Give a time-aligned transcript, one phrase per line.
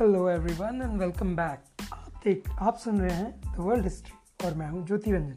[0.00, 4.54] Hello everyone and welcome back आप देख, आप सुन रहे हैं द वर्ल्ड हिस्ट्री और
[4.54, 5.36] मैं हूँ ज्योति रंजन।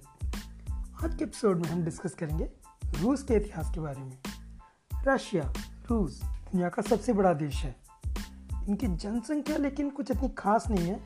[1.03, 2.49] आज के एपिसोड में हम डिस्कस करेंगे
[3.01, 4.17] रूस के इतिहास के बारे में।
[5.07, 5.43] रशिया,
[5.89, 7.75] रूस दुनिया का सबसे बड़ा देश है।
[8.69, 10.99] इनकी जनसंख्या लेकिन कुछ इतनी खास नहीं है।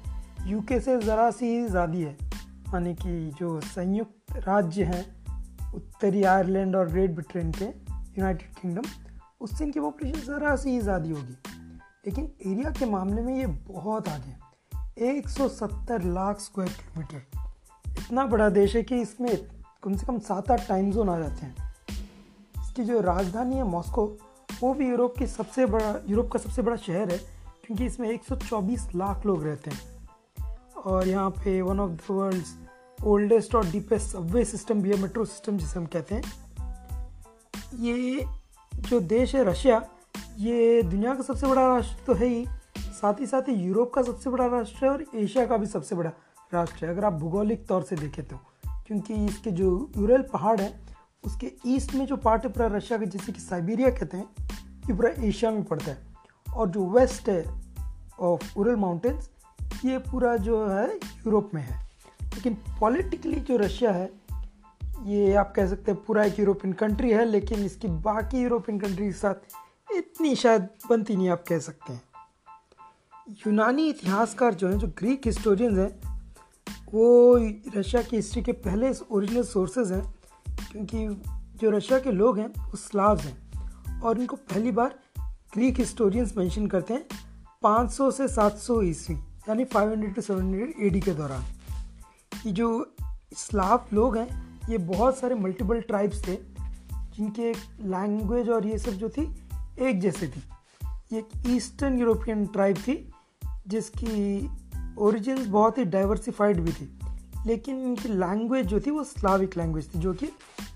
[0.48, 2.18] यूके से ज़रा सी ज़्यादा है।
[2.74, 5.06] यानी कि जो संयुक्त राज्य हैं,
[5.74, 8.90] उत्तरी आयरलैंड और ग्रेट ब्रिटेन के, यूनाइटेड किंगडम,
[9.42, 11.53] उससे इनकी पॉपुलेशन ज़रा सी ज़्यादा होगी।
[12.06, 14.40] लेकिन एरिया के मामले में ये बहुत आगे है।
[14.98, 17.28] 170 लाख स्क्वायर किलोमीटर।
[17.88, 19.48] इतना बड़ा देश है कि इसमें
[19.84, 21.76] कम से कम सात आठ टाइम जोन आ जाते हैं।
[22.64, 24.18] इसकी जो राजधानी है मॉस्को,
[24.62, 27.18] वो भी यूरोप की सबसे बड़ा, यूरोप का सबसे बड़ा शहर है,
[27.66, 30.10] क्योंकि इसमें 124 लाख लोग रहते हैं।
[30.86, 32.58] और यहाँ पे one of the world's
[33.04, 36.24] oldest और डीपेस्ट सबवे सिस्टम भी है मेट्रो सिस्टम जिसे हम कहते हैं।
[37.76, 38.26] ये
[38.76, 39.90] जो देश है रशिया
[40.38, 44.02] ये दुनिया का सबसे बड़ा राष्ट्र तो है ही। साथ ही साथ ही यूरोप का
[44.02, 46.12] सबसे बड़ा राष्ट्र है और एशिया का भी सबसे बड़ा
[46.54, 50.80] राष्ट्र है, अगर आप भूगोलिक तौर से देखें तो। क्योंकि इसके जो यूरल पहाड़ है,
[51.26, 54.28] उसके ईस्ट में जो पार्ट है पूरा रशिया का, जिसे कि साइबेरिया कहते हैं,
[54.90, 55.98] ये पूरा एशिया में पड़ता है।
[56.56, 57.62] और जो वेस्ट है
[58.20, 59.30] ऑफ़ उरल माउंटेन्स
[59.86, 61.90] ये पूरा जो है यूरोप में है।
[62.24, 64.12] लेकिन पॉलिटिकली जो रशिया है,
[65.04, 69.06] ये आप कह सकते हैं पूरा एक यूरोपियन कंट्री है, लेकिन इसकी बाकी यूरोपियन कंट्री
[69.06, 69.36] के साथ
[69.98, 72.02] इतनी शायद बनती नहीं आप कह सकते हैं।
[73.30, 76.14] यूनानी इतिहासकार जो हैं, जो ग्रीक हिस्टोरियंस हैं,
[76.94, 77.36] वो
[77.76, 80.16] रशिया की हिस्ट्री के पहले ओरिजिनल सोर्सेज हैं,
[80.72, 81.22] क्योंकि
[81.58, 83.44] जो रशिया के लोग हैं, वो स्लाव्स हैं।
[84.02, 85.00] और इनको पहली बार
[85.54, 87.06] ग्रीक हिस्टोरियंस मेंशन करते हैं
[87.62, 89.16] 500 से 700 ईस्वी,
[89.50, 91.44] यानी 500 टू 700 एडी के दौरान।
[92.46, 92.96] ये जो
[93.34, 96.36] स्लाव लोग हैं, ये बहुत सारे मल्टीपल ट्राइब्स थे,
[97.16, 99.43] जिनके लैंग्वेज और ये सब जो थी
[99.80, 100.44] एक जैसे थी।
[101.14, 103.12] ये एक ईस्टर्न यूरोपियन ट्राइब थी,
[103.68, 104.50] जिसकी
[104.98, 107.00] ओरिजिन बहुत ही डाइवर्सिफाइड भी थी।
[107.48, 110.30] लेकिन इनकी लैंग्वेज जो थी, वो स्लाविक लैंग्वेज थी, जो कि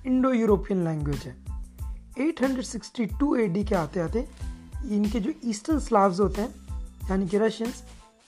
[0.06, 1.36] इंडो यूरोपियन लैंग्वेज है
[2.20, 4.28] 862 एडी के आते आते
[4.86, 6.50] इनके जो ईस्टर्न स्लाव्स होते हैं,
[7.10, 7.84] यानी कि रशियंस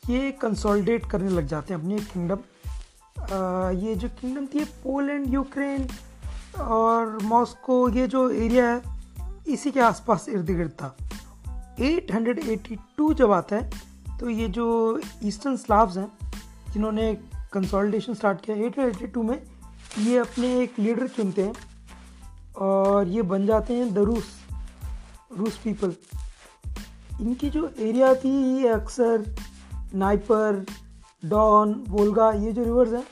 [0.10, 2.40] ये कंसोलिडेट करने लग जाते हैं अपनी किंगडम
[3.80, 5.88] ये जो किंगडम थी पोलैंड यूक्रेन
[6.60, 8.99] और मॉस्को ये जो एरिया है
[9.50, 10.96] इसी के आसपास इर्द गिर्द था।
[11.82, 13.70] 882 जब आता है
[14.20, 14.68] तो ये जो
[15.24, 16.12] ईस्टर्न स्लाव्स हैं,
[16.74, 17.14] जिन्होंने
[17.54, 19.42] कंसोलिडेशन स्टार्ट किया 882 में,
[20.00, 21.54] ये अपने एक लीडर चुनते हैं
[22.58, 24.28] और ये बन जाते हैं द रूस
[25.38, 25.96] रूस पीपल।
[27.22, 29.26] इनकी जो एरिया थी ये अक्सर
[29.96, 30.66] नाइपर,
[31.26, 33.04] डॉन, वोल्गा, ये जो रिवर्स हैं,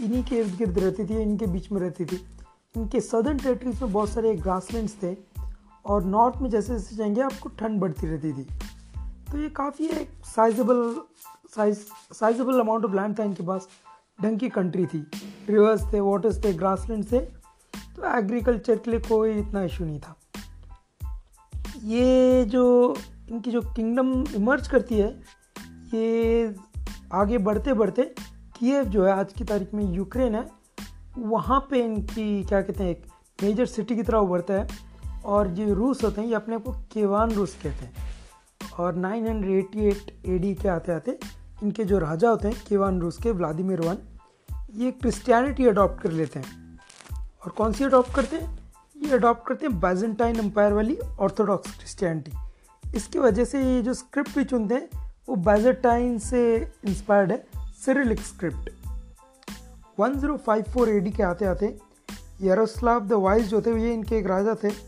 [0.00, 2.24] इन्हीं के इर्द गिर्द रहती थी, इनके बीच में रहती थी।
[2.76, 5.16] इनके सदर्न टेरिटरीज में बहुत सारे ग्रासलैंड्स थे।
[5.88, 8.42] और नॉर्थ में जैसे जैसे जाएँगे, आपको ठंड बढ़ती रहती थी।
[9.32, 11.00] तो ये काफ़ी एक sizeable
[11.56, 11.78] size
[12.12, 13.68] sizeable amount of land था इनके पास।
[14.22, 15.10] ढंग की कंट्री थी।
[15.48, 17.18] रिवर्स थे वाटर्स थे ग्रासलैंड थे।
[17.96, 20.16] तो एग्रीकल्चर के लिए कोई इतना इशू नहीं था।
[21.84, 22.96] ये जो,
[23.28, 25.22] इनकी जो किंगडम इमर्ज करती है,
[25.94, 26.56] ये
[27.12, 28.02] आगे बढ़ते बढ़ते
[28.56, 30.48] कीव जो है, आज की तारीख में यूक्रेन है,
[31.18, 33.06] वहाँ पे इनकी, क्या कहते हैं, एक
[33.42, 34.87] मेजर सिटी की तरह उभरता है।
[35.24, 37.94] और जो रूस होते हैं, ये अपने को केवान रूस कहते हैं।
[38.78, 41.18] और 988 एडी के आते आते
[41.62, 43.98] इनके जो राजा होते हैं, केवान रूस के व्लादिमिर वन,
[44.74, 46.78] ये क्रिश्चियनिटी अडॉप्ट कर लेते हैं।
[47.44, 48.58] और कौन सी अडॉप्ट करते हैं?
[48.96, 52.32] ये अडॉप्ट करते हैं बाइजेंटाइन एम्पायर वाली ऑर्थोडॉक्स क्रिश्चियनिटी
[52.94, 57.46] इसकी वजह से ये जो स्क्रिप्ट भी चुनते हैं, वो बाइजेंटाइन से इंस्पायर्ड है
[57.84, 58.70] सिरिलिक स्क्रिप्ट
[60.00, 61.78] 1054 एडी के आते आते
[62.42, 64.87] यरोस्लाव द वाइज जो थे, ये इनके एक राजा थे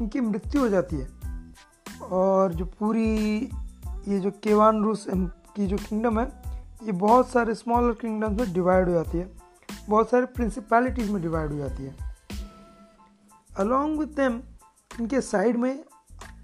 [0.00, 1.08] इनकी मृत्यु हो जाती है।
[2.02, 3.36] और जो पूरी,
[4.08, 5.06] ये जो केवान रूस
[5.56, 6.42] की जो किंगडम है,
[6.82, 9.32] ये बहुत सारे स्मॉलर किंगडम्स में डिवाइड हो जाती है।
[9.88, 11.96] बहुत सारे प्रिंसिपैलिटीज़ में डिवाइड हो जाती है।
[13.56, 14.42] अलॉन्ग विथ देम
[15.00, 15.84] इनके साइड में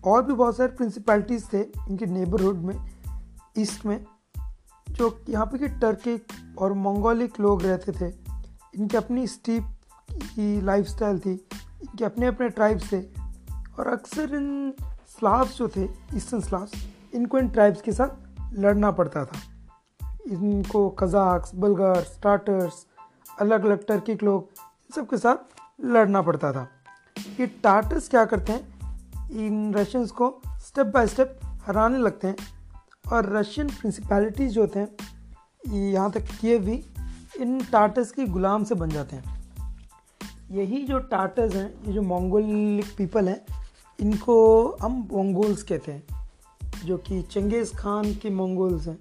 [0.04, 2.90] और भी बहुत सारे प्रिंसिपैलिटीज़ थे, इनके नेबरहुड में
[3.58, 4.06] ईस्ट में,
[4.90, 6.26] जो यहाँ पे कि टर्किक
[6.58, 8.14] और मंगोलिक लोग रहते थे।
[8.74, 9.64] इनकी अपनी स्टीप
[10.12, 11.32] की लाइफस्टाइल थी,
[11.82, 13.19] इनके अपने अपने ट्राइब्स थे।
[13.80, 14.74] और अक्सर इन
[15.08, 15.84] स्लाव्स जो थे
[16.14, 18.08] ईस्टर्न स्लाव्स इनको इन ट्राइब्स के साथ
[18.52, 19.38] लड़ना पड़ता था।
[20.28, 22.86] इनको कजाक्स, बल्गार स्टार्टर्स
[23.40, 25.36] अलग अलग टर्किक लोग, इन सब के साथ
[25.84, 26.68] लड़ना पड़ता था।
[27.18, 28.80] ये टार्टर्स क्या करते हैं?
[29.32, 32.36] इन रशियंस को स्टेप बाय स्टेप हराने लगते हैं।
[33.12, 34.88] और रशियन प्रिंसिपैलिटीज़ जो हैं,
[35.68, 36.84] यहाँ तक किए भी
[37.40, 39.44] इन टार्टर्स की गुलाम से बन जाते हैं।
[40.50, 43.59] यही जो टार्टर्स हैं, ये जो मंगोलिक पीपल हैं
[44.00, 46.30] इनको हम मंगोल्स कहते हैं,
[46.84, 48.98] जो कि चंगेज़ खान के मंगोल्स हैं।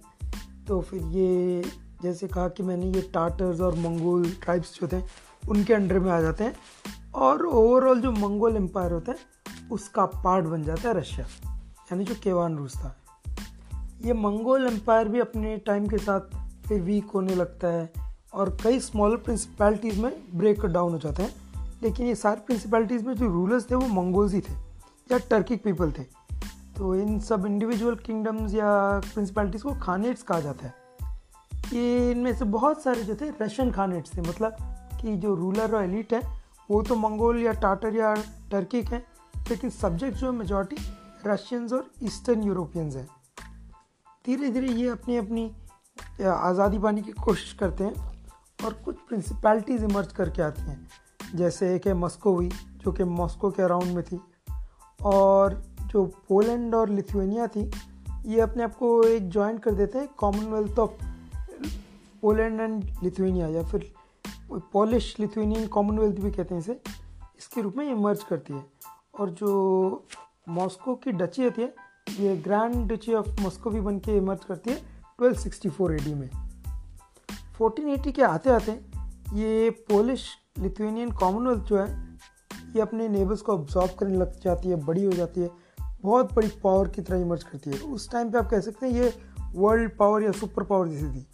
[0.67, 1.63] तो फिर ये
[2.03, 5.03] जैसे कहा कि मैंने ये टाटर्स और मंगोल ट्राइब्स जो थे,
[5.49, 6.55] उनके अंडर में आ जाते हैं
[7.15, 9.17] और ओवरऑल जो मंगोल एम्पायर होता है,
[9.71, 11.27] उसका पार्ट बन जाता है रशिया,
[11.83, 12.95] यानी जो केवान रूस था।
[14.01, 16.21] ये मंगोल एम्पायर भी अपने टाइम के साथ
[16.67, 17.93] फिर वीक होने लगता है
[18.33, 21.35] और कई स्मॉलर प्रिंसिपैलिटीज़ में ब्रेक डाउन हो जाते हैं।
[21.83, 24.68] लेकिन ये सारे प्रिंसिपैलिटीज़ में जो रूलर्स थे, वो मंगोल्स ही थे।
[25.11, 26.03] या टर्किक पीपल थे।
[26.77, 28.67] तो इन सब इंडिविजुअल किंगडम्स या
[29.03, 30.73] प्रिंसिपैलिटीज़ को खानेट्स कहा जाता है।
[31.73, 34.55] ये इनमें से बहुत सारे जो थे रशियन खानेट्स थे। मतलब
[35.01, 36.21] कि जो रूलर और एलिट है,
[36.69, 38.13] वो तो मंगोल या टाटर या
[38.51, 39.03] टर्किक हैं,
[39.49, 40.77] लेकिन सब्जेक्ट जो है मेजॉरिटी
[41.25, 43.07] रशियंस और ईस्टर्न यूरोपियंस हैं।
[44.25, 45.51] धीरे धीरे ये अपनी अपनी
[46.23, 47.93] आज़ादी पाने की कोशिश करते हैं
[48.65, 50.87] और कुछ प्रिंसिपैलिटीज़ इमर्ज करके आती हैं।
[51.35, 54.19] जैसे एक है मस्कोवी जो कि मॉस्को के अराउंड में थी।
[55.03, 57.71] और जो पोलैंड और लिथुएनिया थी,
[58.25, 60.91] ये अपने आप को एक ज्वाइन कर देते हैं Commonwealth of
[62.21, 63.93] Poland and Lithuania या फिर
[64.51, 66.81] पॉलिश लिथुएनियन कॉमनवेल्थ भी कहते हैं इसे।
[67.39, 68.65] इसके रूप में ये मर्ज करती है।
[69.19, 70.05] और जो
[70.49, 71.73] मॉस्को की डची होती है,
[72.19, 74.81] ये ग्रैंड डची ऑफ़ मॉस्को भी बन के इमर्ज करती है
[75.21, 76.29] 1264 एडी में।
[77.57, 78.71] 1480 के आते आते
[79.33, 80.29] ये पोलिश
[80.59, 82.08] लिथुएनियन कॉमनवेल्थ जो है
[82.75, 85.49] ये अपने नेबर्स को ऑब्जॉर्व करने लग जाती है, बड़ी हो जाती है,
[86.01, 88.93] बहुत बड़ी पावर की तरह इमर्ज करती है। उस टाइम पे आप कह सकते हैं
[88.93, 89.13] ये
[89.55, 91.25] वर्ल्ड पावर या सुपर पावर जैसी थी।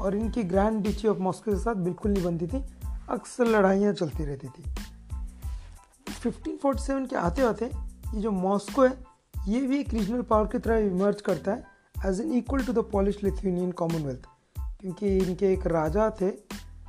[0.00, 2.62] और इनकी ग्रैंड डिची ऑफ़ मॉस्को के साथ बिल्कुल नहीं बनती थी,
[3.10, 4.62] अक्सर लड़ाइयाँ चलती रहती थी।
[6.20, 8.92] 1547 के आते आते ये जो मॉस्को है,
[9.48, 11.64] ये भी एक रीजनल पावर की तरह इमर्ज करता है
[12.06, 14.26] as an equal to the Polish Lithuanian Commonwealth
[14.80, 16.30] क्योंकि इनके एक राजा थे,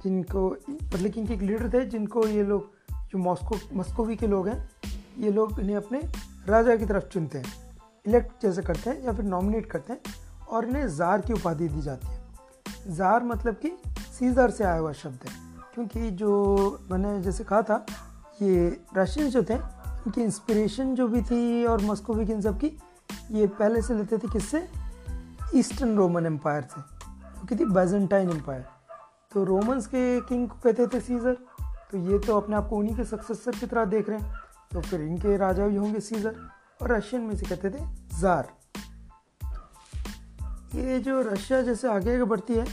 [0.03, 2.71] जिनको मतलब कि इनके एक लीडर थे, जिनको ये लोग
[3.13, 4.69] जो मॉस्को, मस्कोवी के लोग हैं,
[5.17, 5.99] ये लोग इन्हें अपने
[6.47, 7.53] राजा की तरफ़ चुनते हैं
[8.05, 10.13] इलेक्ट जैसे करते हैं या फिर नॉमिनेट करते हैं
[10.47, 13.71] और इन्हें ज़ार की उपाधि दी जाती है। ज़ार मतलब कि
[14.11, 15.33] सीज़र से आया हुआ शब्द है,
[15.73, 17.85] क्योंकि जो मैंने जैसे कहा था,
[18.41, 22.77] ये रशियन जो थे इनकी इंस्पिरेशन जो भी थी और मस्कोवी की इन सब की,
[23.31, 24.67] ये पहले से लेते थे किससे?
[25.55, 28.65] ईस्टर्न रोमन एम्पायर से क्योंकि थी बेजेंटाइन एम्पायर
[29.31, 31.37] तो रोमन्स के किंग को कहते थे सीज़र
[31.91, 34.39] तो ये तो अपने आप को उन्हीं के सक्सेसर की तरह देख रहे हैं।
[34.71, 36.35] तो फिर इनके राजा भी होंगे सीज़र
[36.81, 37.85] और रशियन में से कहते थे
[38.19, 38.47] ज़ार
[40.75, 42.65] ये जो रशिया जैसे आगे आगे बढ़ती है,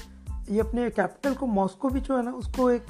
[0.51, 2.87] ये अपने कैपिटल को मॉस्को भी जो है ना, उसको एक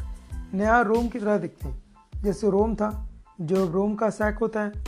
[0.54, 2.90] नया रोम की तरह दिखते हैं। जैसे रोम था,
[3.40, 4.84] जो रोम का सैक होता है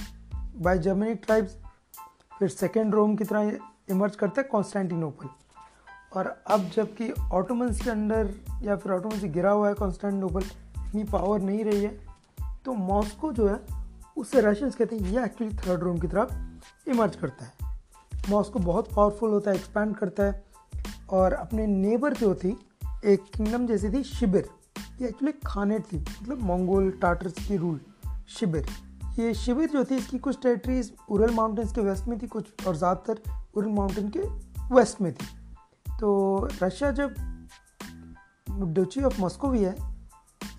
[0.57, 1.57] बाय जर्मनिक ट्राइब्स
[2.39, 3.53] फिर सेकेंड रोम की तरह
[3.91, 5.29] इमर्ज करता है कॉन्स्टेंटिनोपल
[6.13, 10.45] और अब जबकि ऑटोमन्स के अंडर या फिर ऑटोमन से गिरा हुआ है कॉन्स्टेंटिनोपल
[10.91, 11.99] इतनी पावर नहीं रही है।
[12.65, 13.59] तो मॉस्को जो है
[14.17, 17.69] उससे रशियंस कहते हैं ये एक्चुअली थर्ड रोम की तरफ़ इमर्ज करता है।
[18.31, 20.45] मॉस्को बहुत पावरफुल होता है एक्सपैंड करता है।
[21.11, 22.57] और अपने नेबर जो थी,
[23.05, 24.49] एक किंगडम जैसी थी शिबिर
[25.01, 27.81] ये एक्चुअली खानेट थी मतलब मंगोल टाटर्स की रूल
[28.29, 28.67] शिबिर
[29.19, 32.77] ये शिविर जो थी, इसकी कुछ टेरिटरीज उरल माउंटेन्स के वेस्ट में थी, कुछ और
[32.77, 33.21] ज़्यादातर
[33.55, 34.21] उरल माउंटेन के
[34.75, 35.27] वेस्ट में थी।
[36.01, 37.15] तो रशिया जब
[38.51, 39.75] डची ऑफ़ मॉस्को भी है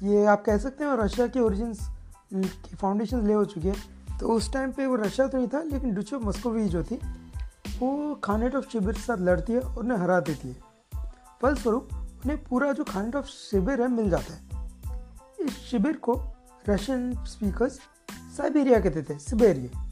[0.03, 1.79] ये आप कह सकते हैं रशिया के ओरिजिन्स
[2.33, 3.75] की फाउंडेशन ले हो चुकी है।
[4.19, 6.83] तो उस टाइम पे वो रशिया तो नहीं था, लेकिन डची ऑफ़ मॉस्को भी जो
[6.83, 6.95] थी,
[7.79, 10.55] वो खानेट ऑफ़ शिविर के साथ लड़ती है और उन्हें हरा देती है।
[11.41, 16.19] फलस्वरूप, उन्हें पूरा जो खानेट ऑफ़ शिविर है मिल जाता है। इस शिविर को
[16.69, 17.79] रशियन स्पीकर्स
[18.37, 19.87] साइबेरिया कहते थे सिबेरिया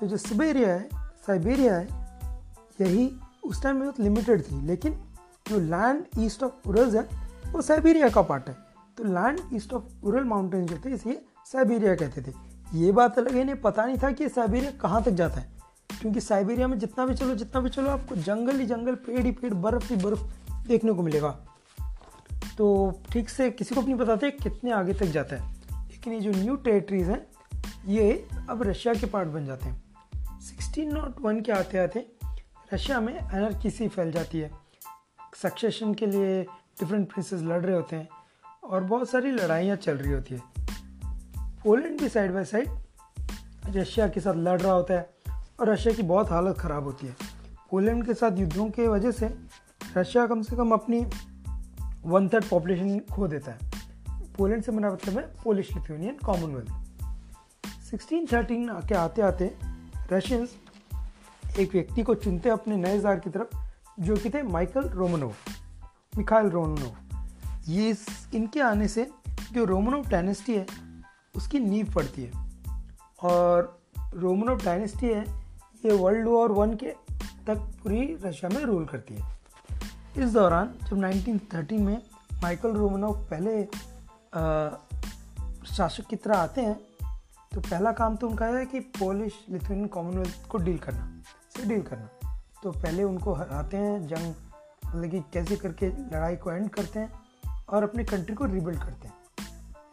[0.00, 0.88] तो जो सिबेरिया है
[1.26, 1.88] साइबेरिया है,
[2.80, 3.10] यही
[3.44, 4.98] उस टाइम में बहुत लिमिटेड थी, लेकिन
[5.48, 7.08] जो लैंड ईस्ट ऑफ़ उरल्स है,
[7.52, 8.65] वो साइबेरिया का पार्ट है।
[8.96, 12.34] तो land east of Ural mountain जो थे इसलिए साइबेरिया कहते थे।
[12.74, 15.52] ये बात अलग है, इन्हें पता नहीं था कि साइबेरिया कहाँ तक जाता है।
[16.00, 19.32] क्योंकि साइबेरिया में जितना भी चलो, जितना भी चलो, आपको जंगल ही जंगल, पेड़ ही
[19.32, 20.22] पेड़, बर्फ़ ही बर्फ़
[20.68, 21.46] देखने को मिलेगा।
[22.58, 25.56] तो ठीक से किसी को भी नहीं पता था कितने आगे तक जाता है।
[25.88, 27.26] लेकिन ये जो न्यू टेरिटरीज हैं,
[27.86, 29.82] ये अब रशिया के पार्ट बन जाते हैं।
[30.40, 32.12] सिक्सटीन नॉट वन के आते आते
[32.74, 34.50] रशिया में एनर्किसी फैल जाती है।
[35.34, 36.42] सक्सेशन के लिए
[36.80, 38.08] डिफरेंट प्रिंसेस लड़ रहे होते हैं।
[38.66, 40.40] और बहुत सारी लड़ाइयाँ चल रही होती है।
[41.64, 42.68] पोलैंड भी साइड बाई साइड
[43.76, 45.10] रशिया के साथ लड़ रहा होता है
[45.60, 47.14] और रशिया की बहुत हालत ख़राब होती है।
[47.70, 49.34] पोलैंड के साथ युद्धों के वजह से
[49.96, 51.00] रशिया कम से कम अपनी
[52.04, 53.70] वन थर्ड पॉपुलेशन खो देता है।
[54.38, 59.54] पोलैंड से मेरा मतलब है Polish Lithuanian Commonwealth sixteen thirteen के आते आते
[60.12, 60.56] रशियंस
[61.58, 63.56] एक व्यक्ति को चुनते अपने नए जार की तरफ़,
[64.00, 65.34] जो कि थे माइकल रोमनोव
[66.18, 67.05] मिखाइल रोमनोव
[67.68, 67.96] ये
[68.34, 69.08] इनके आने से
[69.52, 70.66] जो रोमनोव डायनेस्टी है,
[71.36, 72.32] उसकी नींव पड़ती है।
[73.22, 73.78] और
[74.14, 75.24] रोमनोव डायनेस्टी है,
[75.84, 76.90] ये वर्ल्ड वॉर वन के
[77.46, 79.34] तक पूरी रशिया में रूल करती है।
[80.16, 82.02] इस दौरान जब 1913 में
[82.42, 83.62] माइकल रोमनोव पहले
[85.66, 86.74] शासक की तरह आते हैं
[87.52, 91.22] तो पहला काम तो उनका है कि पोलिश लिथुनियन कॉमनवेल्थ को डील करना,
[91.56, 92.08] से डील करना।
[92.62, 94.34] तो पहले उनको हराते हैं, जंग
[94.86, 97.25] मतलब कि कैसे करके लड़ाई को एंड करते हैं
[97.68, 99.14] और अपनी कंट्री को रिबिल्ड करते हैं।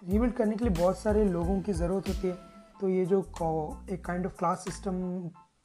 [0.10, 2.38] रिबिल्ड करने के लिए बहुत सारे लोगों की ज़रूरत होती है।
[2.82, 3.20] तो ये जो
[3.90, 4.94] एक kind of class system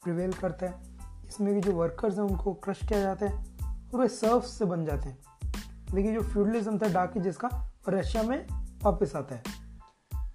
[0.02, 0.74] prevail करता है,
[1.28, 3.44] इसमें भी जो वर्कर्स हैं, उनको क्रश किया जाता है
[3.94, 5.18] और वे सर्फ से बन जाते हैं।
[5.94, 8.46] लेकिन जो फ्यूडलिज्म था डाक जिसका रशिया में
[8.82, 9.42] वापस आता है।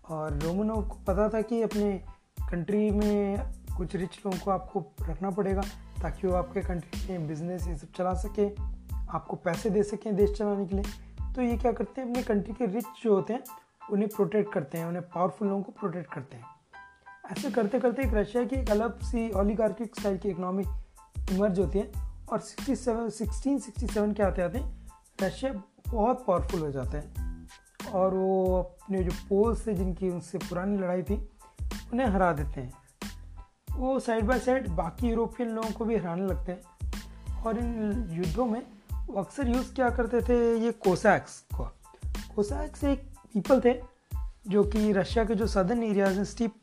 [0.09, 2.03] और रोमनों को पता था कि अपने
[2.51, 3.37] कंट्री में
[3.77, 5.61] कुछ रिच लोगों को आपको रखना पड़ेगा,
[6.01, 8.49] ताकि वो आपके कंट्री में बिज़नेस ये सब चला सके,
[9.09, 12.09] आपको पैसे दे सकें देश चलाने के लिए। तो ये क्या करते हैं?
[12.09, 13.43] अपने कंट्री के रिच जो होते हैं,
[13.91, 16.43] उन्हें प्रोटेक्ट करते हैं, उन्हें पावरफुल लोगों को प्रोटेक्ट करते हैं।
[17.31, 20.63] ऐसे करते करते एक रशिया की एक अलग सी ओलिगार्किक स्टाइल की इकोनॉमी
[21.31, 21.91] इमर्ज होती है
[22.31, 24.65] और sixty seven sixteen sixty seven के आते आते
[25.21, 25.53] रशिया
[25.93, 27.13] बहुत पावरफुल हो जाता है।
[27.93, 31.29] और वो अपने जो पोल्स थे, जिनकी उनसे पुरानी लड़ाई थी,
[31.93, 32.73] उन्हें हरा देते हैं।
[33.71, 36.61] वो साइड बाय साइड बाकी यूरोपियन लोगों को भी हराने लगते हैं।
[37.43, 38.65] और इन युद्धों में
[39.17, 41.63] अक्सर यूज़ क्या करते थे, ये कोसैक्स को।
[42.35, 43.73] कोसैक्स एक पीपल थे,
[44.47, 46.53] जो कि रशिया के जो सदर्न एरियाज़ हैं स्टीप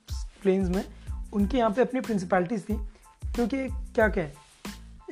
[0.43, 0.85] प्लेन्स में,
[1.33, 2.77] उनके यहाँ पे अपनी प्रिंसिपैलिटीज़ थी,
[3.35, 4.33] क्योंकि क्या कहें,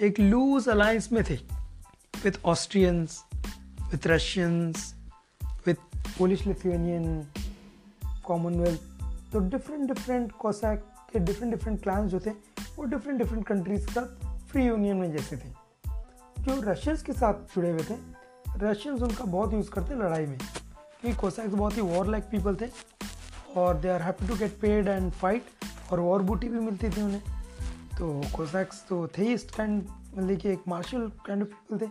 [0.01, 1.35] एक लूज अलायंस में थे
[2.25, 3.23] with Austrians
[3.93, 4.95] with Russians
[5.67, 5.75] with
[6.19, 7.27] Polish Lithuanian
[8.25, 8.81] Commonwealth
[9.33, 13.93] तो डिफरेंट डिफरेंट कोसैक के डिफरेंट डिफरेंट क्लान्स जो थे, वो डिफरेंट डिफरेंट कंट्रीज़ के
[13.93, 15.68] साथ फ्री यूनियन में जैसे थे।
[16.49, 17.97] जो रशियंस के साथ जुड़े हुए थे।
[18.57, 20.38] रशियंस उनका बहुत यूज़ करते लड़ाई में।
[21.00, 22.71] क्योंकि कोसैक्स बहुत ही वॉर लाइक पीपल थे
[23.57, 25.45] और they are happy to get paid and fight
[25.93, 27.23] और वॉर बूटी भी मिलती थी उन्हें।
[27.99, 29.87] तो कोसैक्स तो थे इस काइंड
[30.19, 31.90] मतलब कि एक मार्शल काइंड ऑफ़ पीपल थे।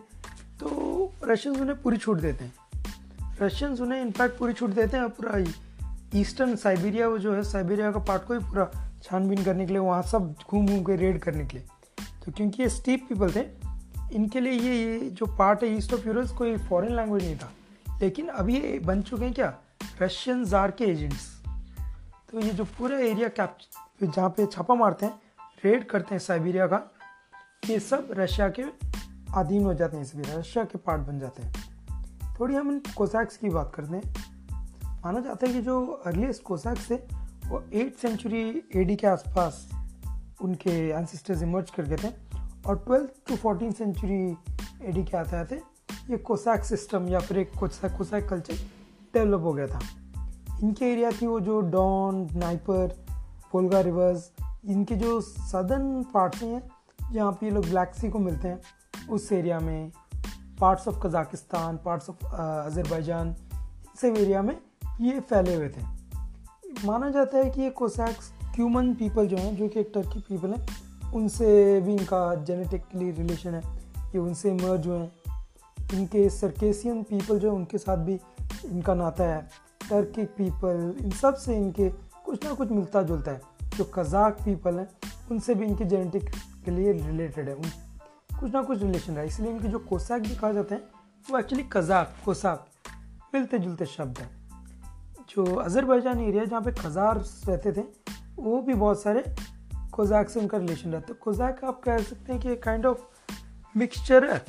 [0.60, 2.54] तो रशियंस उन्हें पूरी छूट देते हैं।
[3.42, 5.52] रशियंस उन्हें इनफैक्ट पूरी छूट देते हैं पूरा
[6.14, 8.70] ईस्टर्न साइबेरिया वो जो है साइबेरिया का पार्ट को ही पूरा
[9.02, 11.66] छानबीन करने के लिए, वहाँ सब घूम घूम के रेड करने के लिए।
[12.24, 13.67] तो क्योंकि ये स्टीप पीपल थे
[14.12, 17.52] इनके लिए ये जो पार्ट है ईस्ट ऑफ़ यूरोप कोई फॉरेन लैंग्वेज नहीं था।
[18.00, 19.58] लेकिन अभी ये बन चुके हैं क्या?
[20.02, 21.42] रशियन जार के एजेंट्स
[22.30, 23.56] तो ये जो पूरा एरिया कैप
[24.02, 25.20] जहाँ पे छापा मारते हैं
[25.64, 26.80] रेड करते हैं साइबेरिया का,
[27.70, 28.62] ये सब रशिया के
[29.36, 31.54] अधीन हो जाते हैं इसलिए रशिया के पार्ट बन जाते हैं।
[32.40, 34.14] थोड़ी हम इन कोसैक्स की बात करते हैं।
[35.00, 36.94] माना जाता है कि जो अर्लीस्ट कोसैक्स थे,
[37.48, 39.68] वो एट सेंचुरी एडी के आसपास
[40.40, 42.27] उनके एंसिस्टर्स इमर्ज कर गए थे।
[42.66, 44.36] और twelfth to fourteen century
[44.82, 45.56] AD के आते आते
[46.10, 48.54] ये कोसैक सिस्टम या फिर एक कोसैक कोसैक कल्चर
[49.14, 49.80] डेवलप हो गया था।
[50.62, 52.96] इनके एरिया थी वो जो डॉन नाइपर
[53.52, 54.30] पोलगा रिवर्स
[54.68, 56.62] इनके जो सदर्न पार्ट्स हैं,
[57.12, 58.60] जहाँ पे ये लोग ब्लैक सी को मिलते हैं,
[59.10, 59.92] उस एरिया में
[60.60, 63.34] parts of Kazakhstan parts of Azerbaijan
[64.02, 64.58] सब एरिया में
[65.00, 65.82] ये फैले हुए थे।
[66.86, 70.50] माना जाता है कि ये कोसैक्स क्यूमन पीपल जो हैं, जो कि एक टर्की पीपल
[70.50, 70.66] हैं
[71.14, 73.62] उनसे भी इनका जेनेटिकली रिलेशन है,
[73.98, 75.12] ये उनसे मर्ज हुए हैं।
[75.94, 78.20] इनके सर्केसियन पीपल जो उनके साथ भी
[78.64, 79.50] इनका नाता है।
[79.90, 81.88] टर्किक पीपल इन सबसे इनके
[82.24, 83.40] कुछ ना कुछ मिलता जुलता है।
[83.76, 84.88] जो कजाक पीपल हैं,
[85.30, 86.30] उनसे भी इनके जेनेटिक
[86.64, 87.64] के लिए रिलेटेड है। उन,
[88.40, 90.82] कुछ ना कुछ रिलेशन रहा इसलिए इनके जो कोसाक भी कहा जाते हैं,
[91.30, 92.66] वो एक्चुअली कजाक कोसाक
[93.34, 94.48] मिलते जुलते शब्द हैं।
[95.28, 97.82] जो अजरबैजान एरिया जहाँ पे खजार रहते थे,
[98.36, 99.34] वो भी बहुत सारे
[99.98, 102.98] कोजाक से उनका रिलेशन रहता है। कोजैक आप कह सकते हैं कि एक काइंड ऑफ़
[103.76, 104.44] मिक्सचर है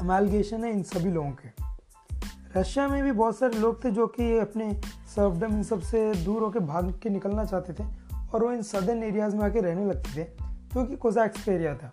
[0.00, 4.38] अमेलगेशन है इन सभी लोगों के। रशिया में भी बहुत सारे लोग थे जो कि
[4.38, 4.72] अपने
[5.14, 7.86] सर्वडम इन सबसे दूर होकर भाग के निकलना चाहते थे
[8.34, 10.24] और वो इन सदर्न एरियाज़ में आके रहने लगते थे
[10.72, 11.92] क्योंकि कोजैक्स का एरिया था।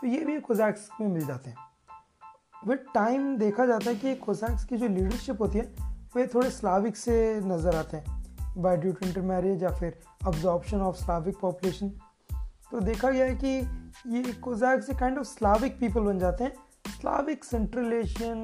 [0.00, 1.56] तो ये भी कोजैक्स में मिल जाते हैं।
[2.68, 5.74] विद टाइम देखा जाता है कि कोजैक्स की जो लीडरशिप होती है,
[6.16, 10.80] वे थोड़े स्लाविक से नज़र आते हैं। By due to inter marriage या फिर अब्जॉर्प्शन
[10.80, 11.92] ऑफ़ स्लाविक पॉपुलेशन
[12.74, 13.48] तो देखा गया है कि
[14.14, 16.52] ये कोजैक से काइंड ऑफ़ स्लाविक पीपल बन जाते हैं।
[16.90, 18.38] स्लाविक सेंट्रल एशियन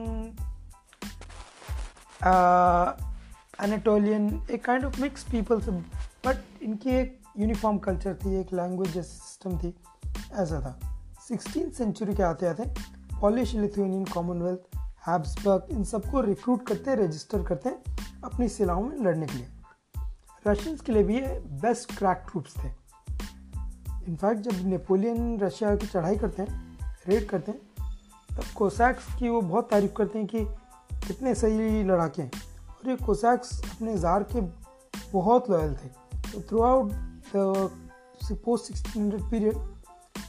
[3.62, 8.96] एनेटोलियन एक काइंड ऑफ़ मिक्स पीपल से बट इनकी एक यूनिफॉर्म कल्चर थी, एक लैंग्वेज
[8.96, 9.74] सिस्टम थी,
[10.32, 10.78] ऐसा था।
[11.28, 12.72] सिक्सटीन सेंचुरी के आते आते
[13.20, 14.76] पॉलिश लिथुनियन कॉमनवेल्थ
[15.08, 19.48] हैब्सबर्ग इन सबको रिक्रूट करते रजिस्टर करते हैं अपनी सेनाओं में लड़ने के लिए।
[20.46, 22.79] रशियंस के लिए भी ये बेस्ट क्रैक ट्रूप्स थे।
[24.08, 26.78] इनफैक्ट जब नेपोलियन रशिया की चढ़ाई करते हैं
[27.08, 27.60] रेड करते हैं,
[28.30, 30.44] तब कोसैक्स की वो बहुत तारीफ़ करते हैं कि
[31.06, 32.30] कितने सही लड़ाके हैं।
[32.70, 34.40] और ये कोसैक्स अपने ज़ार के
[35.12, 35.88] बहुत लॉयल थे।
[36.32, 36.92] तो throughout
[37.34, 37.70] the
[38.44, 39.56] post sixteen hundred period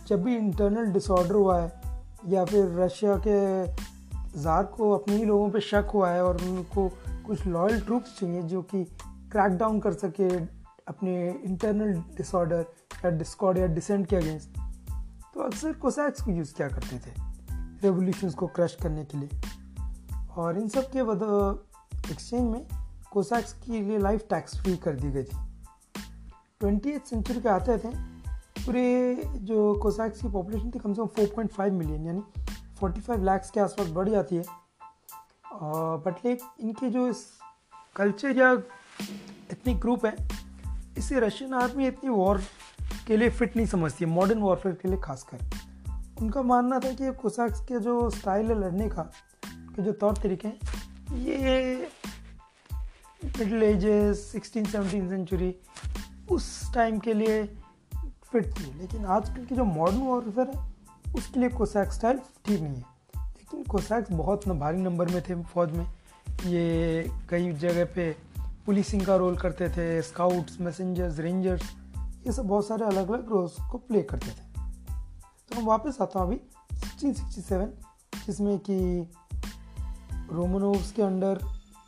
[0.07, 1.71] जब भी इंटरनल डिसऑर्डर हुआ है,
[2.27, 3.39] या फिर रशिया के
[4.41, 6.87] ज़ार को अपने ही लोगों पे शक हुआ है और उनको
[7.27, 8.83] कुछ लॉयल ट्रूप्स चाहिए जो कि
[9.31, 10.29] क्रैक डाउन कर सके
[10.87, 11.13] अपने
[11.45, 12.65] इंटरनल डिसऑर्डर
[13.05, 14.49] या डिस्कॉर्ड या डिसेंट के अगेंस्ट
[15.33, 17.13] तो अक्सर कोसैक्स को यूज़ किया करते थे
[17.83, 19.41] रेवोल्यूशंस को क्रश करने के लिए।
[20.37, 20.99] और इन सब के
[22.11, 22.67] एक्सचेंज में
[23.11, 25.37] कोसैक्स के लिए लाइफ टैक्स फ्री कर दी गई थी।
[26.59, 27.89] ट्वेंटी सेंचुरी के आते थे,
[28.65, 32.23] पूरे जो कोसैक्स की पॉपुलेशन थी, कम से कम फोर पॉइंट फाइव मिलियन यानी
[32.79, 34.43] फोर्टी फाइव लैक्स के आसपास बढ़ जाती है।
[36.05, 37.25] बट लेक इनके जो इस
[37.95, 38.51] कल्चर या
[39.51, 40.40] इतनी ग्रुप है
[41.01, 42.41] इसे रशियन आर्मी इतनी वॉर
[43.07, 45.37] के लिए फिट नहीं समझती है मॉडर्न वॉरफेयर के लिए खासकर।
[46.21, 49.01] उनका मानना था कि कोसाक्स के जो स्टाइल है लड़ने का,
[49.45, 50.59] के जो तौर तरीके हैं,
[51.17, 51.87] ये
[53.25, 55.55] middle ages sixteen seventeen century
[56.31, 57.43] उस टाइम के लिए
[58.31, 60.73] फिट थी। लेकिन आजकल की जो मॉडर्न वॉरफेयर है,
[61.15, 62.85] उसके लिए कोसैक स्टाइल ठीक नहीं है।
[63.17, 65.87] लेकिन कोसैक्स बहुत भारी नंबर में थे फौज में।
[66.45, 68.30] ये कई जगह पे
[68.65, 71.61] पुलिसिंग का रोल करते थे स्काउट्स मैसेंजर्स रेंजर्स
[72.27, 74.61] ये सब बहुत सारे अलग अलग रोल्स को प्ले करते थे।
[75.49, 76.41] तो मैं वापस आता हूँ अभी
[76.73, 77.67] 1667
[78.27, 79.09] जिसमें कि
[80.31, 81.39] रोमनोव्स के अंडर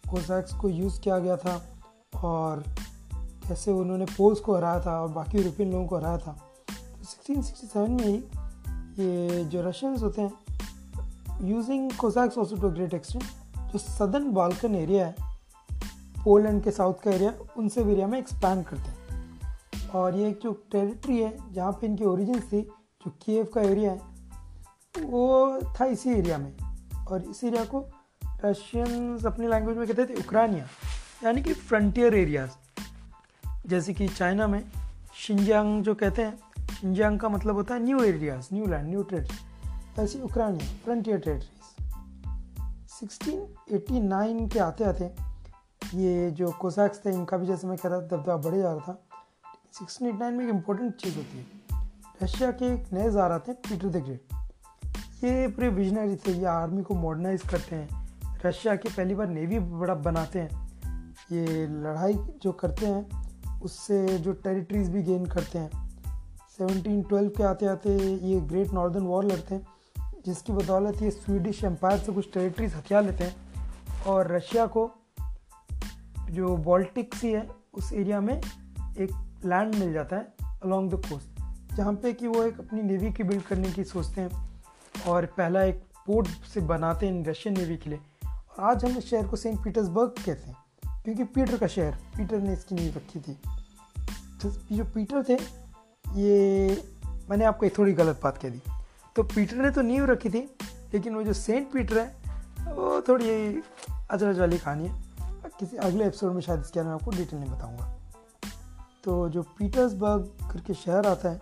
[0.09, 1.75] कोसैक्स को यूज़ किया गया था
[2.23, 2.63] और
[3.47, 6.31] कैसे उन्होंने पोल्स को हराया था और बाकी यूरोपियन लोगों को हराया था।
[6.69, 8.17] तो 1667 में ही
[9.03, 10.33] ये जो रशियंस होते हैं
[11.41, 13.23] using Cossacks also to great extent
[13.71, 15.32] जो सदर्न बाल्कन एरिया है
[16.23, 20.39] पोलैंड के साउथ का एरिया उन सब एरिया में एक्सपैंड करते हैं। और ये एक
[20.43, 24.01] जो टेरिटरी है, जहाँ पे इनकी ओरिजिन थी, जो कीव का एरिया है,
[25.03, 26.53] वो था इसी एरिया में।
[27.07, 27.85] और इस एरिया को
[28.45, 30.67] रशियंस अपनी लैंग्वेज में कहते थे उक्रानिया
[31.23, 32.51] यानी कि फ्रंटियर एरियाज़
[33.67, 34.71] जैसे कि चाइना में
[35.15, 36.39] शिंजांग जो कहते हैं
[36.81, 41.59] शिंजांग का मतलब होता है new areas new land new territory ऐसी उक्रानिया फ्रंटियर टेरिटरीज
[43.03, 45.32] 1689 के आते आते
[45.95, 48.79] ये जो कोसैक्स थे, इनका भी जैसे मैं कह रहा था, दबदबा बढ़े जा रहा
[48.79, 49.05] था।
[49.71, 51.45] सिक्सटीन एट नाइन में एक इम्पोर्टेंट चीज़ होती है।
[52.23, 54.25] रशिया के एक नए जार आते हैं पीटर द ग्रेट
[55.23, 58.09] ये पूरे विजनरी थे, ये आर्मी को मॉडर्नाइज करते हैं।
[58.45, 60.73] रशिया की पहली बार नेवी बड़ा बनाते हैं।
[61.31, 63.23] ये लड़ाई जो करते हैं,
[63.61, 65.89] उससे जो टेरिटरीज भी गेन करते हैं।
[66.59, 69.67] 1712 के आते आते ये ग्रेट नॉर्दर्न वॉर लड़ते हैं,
[70.25, 73.35] जिसकी बदौलत ये स्वीडिश एम्पायर से कुछ टेरिटरीज हथियार लेते हैं।
[74.07, 74.91] और रशिया को
[76.33, 79.11] जो बॉल्टिक सी है, उस एरिया में एक
[79.45, 83.23] लैंड मिल जाता है अलॉन्ग द कोस्ट जहाँ पे कि वो एक अपनी नेवी की
[83.23, 87.89] बिल्ड करने की सोचते हैं और पहला एक पोर्ट से बनाते हैं रशियन नेवी के
[87.89, 90.57] लिए। और आज हम इस शहर को सेंट पीटर्सबर्ग कहते हैं,
[91.03, 93.37] क्योंकि पीटर का शहर पीटर ने इसकी नींव रखी थी।
[94.41, 95.37] तो जो पीटर थे,
[96.05, 96.83] ये
[97.29, 98.61] मैंने आपको एक थोड़ी गलत बात कह दी।
[99.15, 100.49] तो पीटर ने तो नींव रखी थी,
[100.93, 103.29] लेकिन वो जो सेंट पीटर है, वो थोड़ी
[104.11, 105.02] अजरज वाली कहानी है।
[105.63, 107.85] किसी अगले एपिसोड में शायद इसके बारे में आपको डिटेल में बताऊँगा।
[109.03, 111.41] तो जो पीटर्सबर्ग करके शहर आता है,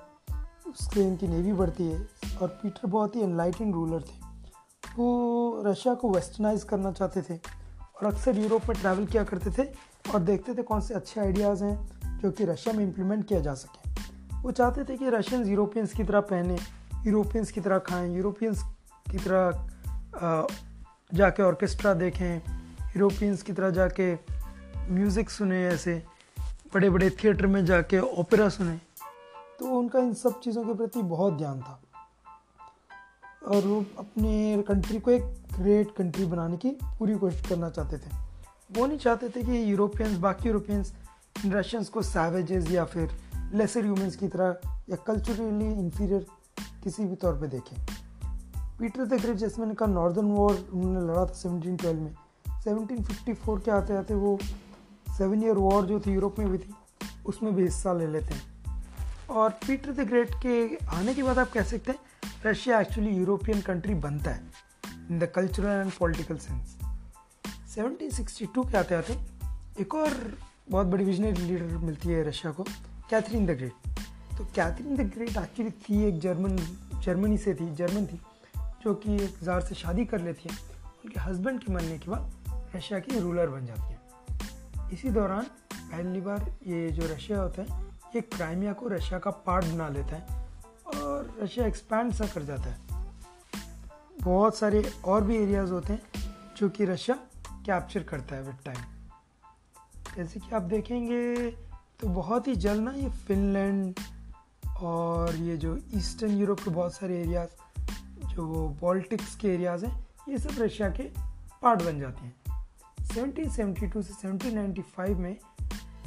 [0.68, 2.08] उससे इनकी नेवी बढ़ती है
[2.42, 4.20] और पीटर बहुत ही एनलाइटिंग रूलर थे।
[4.98, 9.68] वो रशिया को वेस्टर्नाइज करना चाहते थे और अक्सर यूरोप में ट्रैवल किया करते थे
[10.14, 13.54] और देखते थे कौन से अच्छे आइडियाज़ हैं जो कि रशिया में इम्प्लीमेंट किया जा
[13.54, 13.90] सके।
[14.42, 16.58] वो चाहते थे कि रशियंस यूरोपियंस की तरह पहने
[17.06, 18.64] यूरोपियंस की तरह खाएँ यूरोपियंस
[19.12, 19.68] की तरह
[21.14, 22.61] जाके ऑर्केस्ट्रा देखें
[22.96, 24.14] यूरोपियंस की तरह जाके
[24.90, 26.02] म्यूज़िक सुने, ऐसे
[26.74, 28.80] बड़े बड़े थिएटर में जाके ओपेरा सुने
[29.60, 31.80] तो उनका इन सब चीज़ों के प्रति बहुत ध्यान था।
[33.48, 35.24] और वो अपने कंट्री को एक
[35.54, 38.10] ग्रेट कंट्री बनाने की पूरी कोशिश करना चाहते थे।
[38.72, 40.94] वो नहीं चाहते थे कि यूरोपियंस बाकी यूरोपियंस
[41.46, 43.10] रशियंस को सैवेजेस या फिर
[43.54, 46.26] लेसर ह्यूमंस की तरह या कल्चरली इंफीरियर
[46.84, 47.76] किसी भी तौर पे देखें।
[48.80, 52.14] पीटर द ग्रेट जैसे मैंने कहा नॉर्दर्न वॉर उन्होंने लड़ा था 1712 में
[52.62, 54.38] 1754 के आते आते वो
[55.18, 56.74] सेवन ईयर वॉर जो थी यूरोप में भी थी,
[57.26, 61.52] उसमें भी हिस्सा ले लेते हैं। और पीटर द ग्रेट के आने के बाद आप
[61.52, 62.00] कह सकते हैं
[62.46, 64.42] रशिया एक्चुअली यूरोपियन कंट्री बनता है
[65.12, 66.78] in the cultural and political sense
[67.78, 69.18] 1762 के आते आते
[69.80, 70.38] एक और
[70.70, 72.64] बहुत बड़ी विजनरी लीडर मिलती है रशिया को
[73.10, 76.58] कैथरीन द ग्रेट तो कैथरीन द ग्रेट एक्चुअली थी एक जर्मन
[77.04, 78.20] जर्मनी से थी जर्मन थी,
[78.84, 80.56] जो कि एक ज़ार से शादी कर लेती है,
[81.06, 82.32] उनके हस्बैंड के मरने के बाद
[82.76, 84.00] रशिया की रूलर बन जाती है।
[84.94, 87.82] इसी दौरान, पहली बार ये जो रशिया होता है,
[88.16, 90.48] ये क्राइमिया को रशिया का पार्ट बना लेता है
[90.96, 92.80] और रशिया एक्सपैंड सा कर जाता है।
[94.22, 96.02] बहुत सारे और भी एरियाज़ होते हैं
[96.58, 97.16] जो कि रशिया
[97.66, 98.78] कैप्चर करता है विद टाइम
[100.16, 101.52] जैसे कि आप देखेंगे
[102.00, 104.00] तो बहुत ही जल्द ना ये फिनलैंड
[104.80, 107.50] और ये जो ईस्टर्न यूरोप के बहुत सारे एरियाज़
[108.26, 111.04] जो बॉल्टिक्स के एरियाज़ हैं, ये सब रशिया के
[111.62, 112.41] पार्ट बन जाते हैं।
[113.12, 115.38] 1772 से 1795 में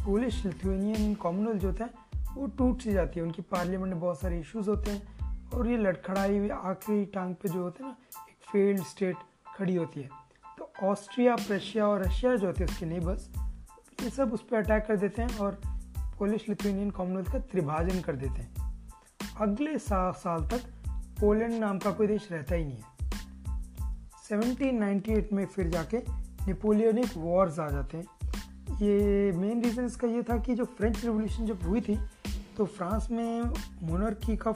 [0.04, 1.90] पोलिश लिथुएनियन कॉमनवेल्थ जो होता है,
[2.34, 5.76] वो टूट सी जाती है। उनकी पार्लियामेंट में बहुत सारे इश्यूज़ होते हैं और ये
[5.76, 7.96] लड़खड़ाई हुई, आखिरी टांग पे जो होते हैं ना,
[8.28, 9.16] एक फेल्ड स्टेट
[9.56, 10.08] खड़ी होती है।
[10.58, 13.30] तो ऑस्ट्रिया प्रशिया और रशिया जो होते हैं, उसके नेबर्स
[14.02, 15.60] ये सब उस पर अटैक कर देते हैं और
[16.18, 18.54] पोलिश लिथुएनियन कॉमनवेल्थ का त्रिभाजन कर देते हैं।
[19.40, 20.60] अगले सात साल तक
[21.20, 23.10] पोलैंड नाम का कोई देश रहता ही नहीं है।
[24.24, 30.36] 1798 में फिर जाके नेपोलियनिक वॉर्स आ जाते हैं। ये मेन रीज़न इसका ये था
[30.38, 31.98] कि जो फ्रेंच रिवोल्यूशन जब हुई थी
[32.56, 33.42] तो फ्रांस में
[33.82, 34.52] मोनर्की का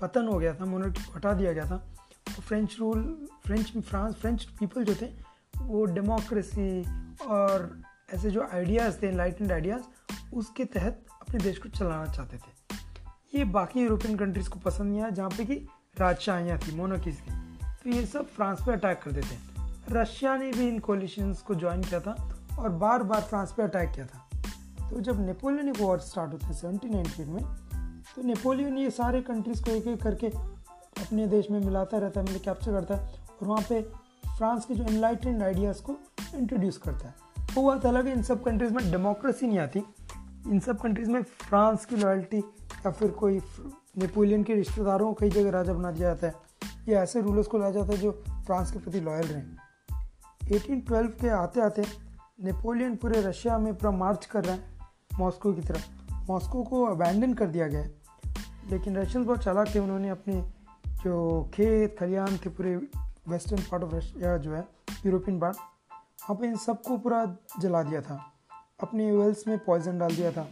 [0.00, 1.76] पतन हो गया था मोनर्की को हटा दिया गया था।
[2.26, 3.02] तो French rule
[3.44, 5.06] French France French people जो थे,
[5.56, 6.82] वो डेमोक्रेसी
[7.26, 7.82] और
[8.14, 13.44] ऐसे जो आइडियाज़ थे लाइट आइडियाज़ उसके तहत अपने देश को चलाना चाहते थे। ये
[13.44, 15.54] बाकी यूरोपियन कंट्रीज़ को पसंद नहीं आया, जहाँ पे कि
[15.98, 17.32] राजशाहियाँ थी मोनोकीज थी।
[17.82, 19.53] तो ये सब फ्रांस पे अटैक कर देते हैं।
[19.90, 23.90] रशिया ने भी इन कोलिशंस को ज्वाइन किया था और बार बार फ्रांस पे अटैक
[23.90, 24.28] किया था।
[24.90, 27.44] तो जब नेपोलियनिक वॉर स्टार्ट होते हैं सेवनटीन में
[28.16, 32.26] तो नेपोलियन ये सारे कंट्रीज़ को एक एक करके अपने देश में मिलाता रहता है
[32.26, 33.82] मतलब कैप्चर करता है और वहाँ पे
[34.36, 35.96] फ्रांस के जो इनलाइटेंड आइडियाज़ को
[36.34, 37.14] इंट्रोड्यूस करता है।
[37.54, 39.82] वो बात अलग है, इन सब कंट्रीज़ में डेमोक्रेसी नहीं आती।
[40.46, 43.40] इन सब कंट्रीज़ में फ्रांस की लॉयल्टी या फिर कोई
[43.98, 46.34] नेपोलियन के रिश्तेदारों को कई जगह राजा बना दिया जाता है।
[46.88, 49.56] या ऐसे रूलर्स को लाया जाता है जो फ्रांस के प्रति लॉयल रहें।
[50.44, 51.84] 1812 के आते आते
[52.42, 54.60] नेपोलियन पूरे रशिया में पूरा मार्च कर रहा है
[55.18, 55.90] मॉस्को की तरफ़।
[56.30, 57.94] मॉस्को को अबैंडन कर दिया गया है।
[58.70, 60.50] लेकिन रशियंस बहुत चालाक थे, उन्होंने अपने
[60.88, 62.76] जो खेत खलियान थे पूरे
[63.28, 64.68] वेस्टर्न पार्ट ऑफ़ रशिया जो है
[65.06, 68.32] यूरोपियन पार्ट वहाँ पर इन सबको पूरा जला दिया था।
[68.82, 70.48] अपने वेल्स में पॉइजन डाल दिया था।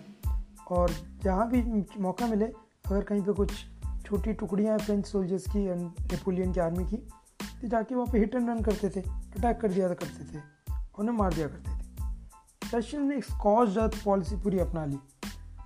[0.70, 0.90] और
[1.22, 2.44] जहाँ भी मौका मिले,
[2.86, 3.52] अगर कहीं पे कुछ
[4.04, 7.08] छोटी टुकड़ियाँ फ्रेंच सोल्जर्स की एंड नेपोलियन की आर्मी की
[7.68, 10.42] जाके वहाँ पे हिट एंड रन करते थे अटैक कर दिया करते थे।
[10.98, 11.82] उन्हें मार दिया करते थे।
[12.78, 14.98] रशियन ने एक स्कॉच डेथ पॉलिसी पूरी अपना ली।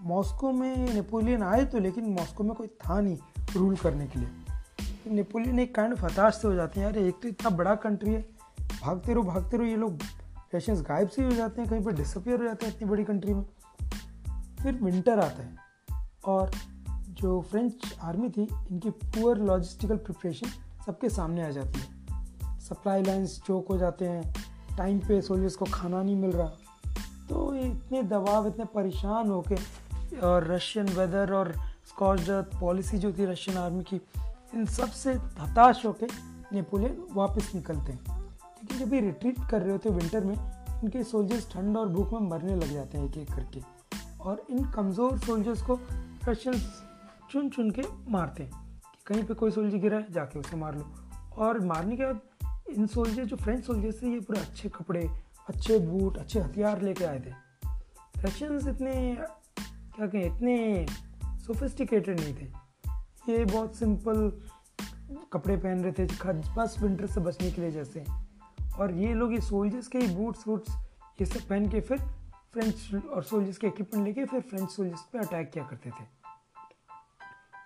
[0.03, 3.19] मॉस्को में नेपोलियन आए तो लेकिन मॉस्को में कोई था नहीं
[3.57, 4.29] रूल करने के लिए।
[5.05, 8.13] तो नेपोलियन एक काइंड हताश से हो जाते हैं, अरे, एक तो इतना बड़ा कंट्री
[8.13, 8.29] है,
[8.83, 9.99] भागते रहो भागते रहो, ये लोग
[10.55, 13.35] रशियंस गायब से हो जाते हैं, कहीं पर डिसअपियर हो जाते हैं इतनी बड़ी कंट्री
[13.35, 13.47] में।
[14.63, 15.57] फिर विंटर आता है,
[16.25, 16.51] और
[17.09, 20.49] जो फ्रेंच आर्मी थी, इनकी पुअर लॉजिस्टिकल प्रिपरेशन
[20.87, 21.97] सबके सामने आ जाती है।
[22.61, 24.35] सप्लाई लाइन्स चौक हो जाते हैं।
[24.77, 26.49] टाइम पे सोल्जर्स को खाना नहीं मिल रहा।
[27.29, 29.55] तो इतने दबाव, इतने परेशान होके
[30.19, 31.53] और रशियन वेदर और
[31.89, 33.97] स्कॉच पॉलिसी जो थी रशियन आर्मी की,
[34.55, 36.07] इन सबसे हताश होके
[36.53, 40.37] नेपोलियन वापस निकलते हैं। क्योंकि जब ये रिट्रीट कर रहे होते विंटर में,
[40.83, 43.63] इनके सोल्जर्स ठंड और भूख में मरने लग जाते हैं एक एक करके।
[44.21, 45.81] और इन कमज़ोर सोल्जर्स को
[46.29, 46.61] रशियन
[47.31, 48.66] चुन चुन के मारते हैं।
[49.07, 50.95] कहीं पे कोई सोल्जर गिरा है, जाके उसे मार लो।
[51.37, 52.21] और मारने के बाद
[52.71, 55.11] इन सोल्जर, जो फ्रेंच सोल्जर थे ये पूरे अच्छे कपड़े,
[55.49, 57.33] अच्छे बूट, अच्छे हथियार लेके आए थे।
[58.25, 59.17] रशियंस इतने,
[59.97, 60.87] क्या कहें, इतने
[61.25, 62.67] सोफिस्टिकेटेड नहीं थे।
[63.33, 64.43] ये बहुत सिंपल
[65.33, 66.07] कपड़े पहन रहे थे
[66.55, 68.05] बस विंटर से बचने के लिए जैसे।
[68.79, 70.71] और ये लोग ये सोल्जर्स के बूट्स वूट्स
[71.21, 71.99] ये सब पहन के फिर
[72.53, 76.16] फ्रेंच और सोल्जर्स के इक्विपमेंट लेके फिर फ्रेंच सोल्जर्स पे अटैक किया करते थे।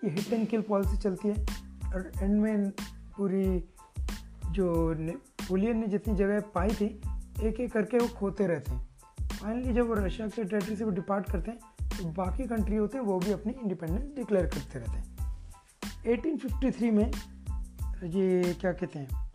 [0.05, 1.35] ये हिट एंड किल पॉलिसी चलती है।
[1.87, 2.71] और एंड में
[3.17, 3.65] पूरी
[4.51, 6.87] जो नेपोलियन ने जितनी जगह पाई थी
[7.43, 8.89] एक एक करके वो खोते रहते हैं।
[9.33, 12.99] फाइनली जब वो रशिया के टेरिटरी से वो डिपार्ट करते हैं तो बाकी कंट्री होते
[12.99, 15.09] हैं, वो भी अपनी इंडिपेंडेंस डिक्लेयर करते रहते हैं।
[16.07, 17.13] 1853 में
[18.05, 19.31] ये क्या कहते हैं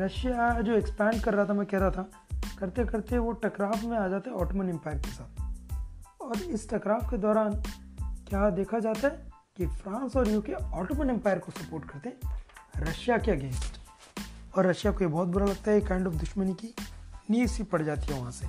[0.00, 2.10] रशिया जो एक्सपैंड कर रहा था, मैं कह रहा था
[2.58, 7.00] करते करते वो टकराव में आ जाते हैं ऑटोमन एम्पायर के साथ। और इस टकराव
[7.00, 7.62] के दौरान
[8.00, 9.27] क्या देखा जाता है?
[9.58, 12.44] कि फ्रांस और यूके ऑटोमन एम्पायर को सपोर्ट करते हैं
[12.76, 13.78] रशिया के अगेंस्ट।
[14.56, 16.74] और रशिया को ये बहुत बुरा लगता है काइंड ऑफ़ दुश्मनी की
[17.30, 18.46] नींव सी पड़ जाती है वहाँ से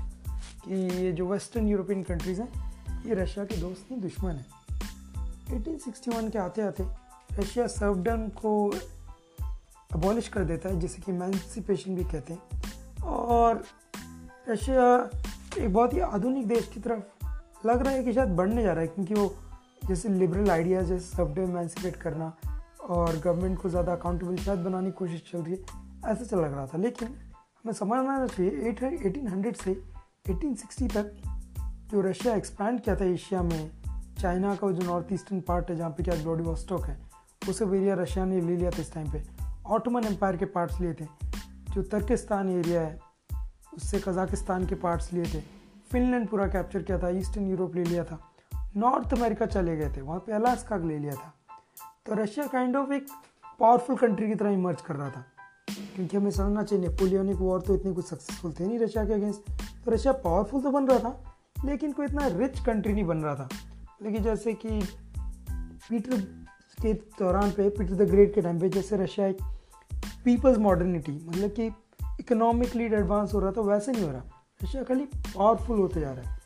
[0.66, 2.74] कि ये जो वेस्टर्न यूरोपियन कंट्रीज़ हैं,
[3.06, 4.46] ये रशिया के दोस्त नहीं, दुश्मन हैं।
[5.54, 6.86] 1861 के आते आते
[7.34, 8.76] रशिया सर्वडन को
[9.94, 12.42] अबॉलिश कर देता है, जिसे कि मैंसिपेशन भी कहते हैं।
[13.04, 13.64] और
[14.50, 15.10] रशिया
[15.58, 17.28] एक बहुत ही आधुनिक देश की तरफ़
[17.68, 19.36] लग रहा है कि शायद बढ़ने जा रहा है, क्योंकि वो
[19.90, 22.26] जैसे लिबरल आइडियाज़ जैसे सबडे एमेंसिपेट करना
[22.90, 25.60] और गवर्नमेंट को ज़्यादा अकाउंटेबल शायद बनाने की कोशिश चल रही है,
[26.06, 29.72] ऐसा चल लग रहा था। लेकिन हमें समझना चाहिए एट एटीन हंड्रेड से
[30.30, 31.12] एटीन सिक्सटी तक
[31.92, 33.72] जो रशिया एक्सपैंड किया था एशिया में
[34.20, 36.98] चाइना का जो नॉर्थ ईस्टर्न पार्ट है, जहाँ पे क्या ब्लॉडी वॉस्टॉक है,
[37.48, 39.24] वो सब एरिया रशिया ने ले लिया था इस टाइम पे।
[39.68, 41.06] ऑटोमन एम्पायर के पार्ट्स लिए थे,
[41.74, 42.98] जो तर्किस्तान एरिया है,
[43.76, 45.42] उससे कजाकिस्तान के पार्ट्स लिए थे।
[45.92, 48.20] फिनलैंड पूरा कैप्चर किया था ईस्टर्न यूरोप ले लिया था।
[48.80, 51.34] नॉर्थ अमेरिका चले गए थे, वहाँ पे अलास्का ले लिया था।
[52.06, 53.06] तो रशिया काइंड ऑफ़ एक
[53.60, 55.26] पावरफुल कंट्री की तरह इमर्ज कर रहा था।
[55.96, 59.52] क्योंकि हमें समझना चाहिए नेपोलियनिक वॉर तो इतनी कुछ सक्सेसफुल थे नहीं रशिया के अगेंस्ट
[59.86, 63.36] तो रशिया पावरफुल तो बन रहा था, लेकिन कोई इतना रिच कंट्री नहीं बन रहा
[63.36, 63.50] था।
[64.02, 64.88] लेकिन जैसे कि
[65.90, 66.22] पीटर
[66.82, 69.38] के दौरान पे पीटर द ग्रेट के टाइम पे जैसे रशिया एक
[70.26, 71.68] पीपल्स मॉडर्निटी मतलब कि
[72.20, 74.24] इकोनॉमिकली एडवांस हो रहा था, वैसे नहीं हो रहा।
[74.64, 76.39] रशिया खाली पावरफुल होते जा रहा है।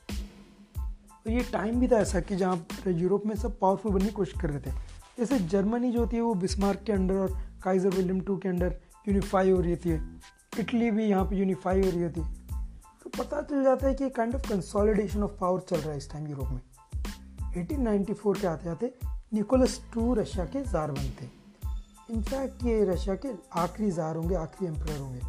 [1.25, 4.41] तो ये टाइम भी था ऐसा कि जहाँ यूरोप में सब पावरफुल बनने की कोशिश
[4.41, 4.75] कर रहे थे।
[5.19, 8.77] जैसे जर्मनी जो होती है वो बिस्मार्क के अंडर और काइजर विलियम टू के अंडर
[9.07, 10.19] यूनिफाई हो रही थी।
[10.59, 12.43] इटली भी यहाँ पे यूनिफाई हो रही थी।
[13.03, 16.11] तो पता चल जाता है कि kind of consolidation of power चल रहा है इस
[16.11, 16.61] टाइम यूरोप में।
[17.57, 18.93] 1894 के आते आते
[19.33, 21.43] निकोलस टू रशिया के जार बनते
[22.11, 25.21] इनफैक्ट ये रशिया के आखिरी जार होंगे, आखिरी एम्पर होंगे।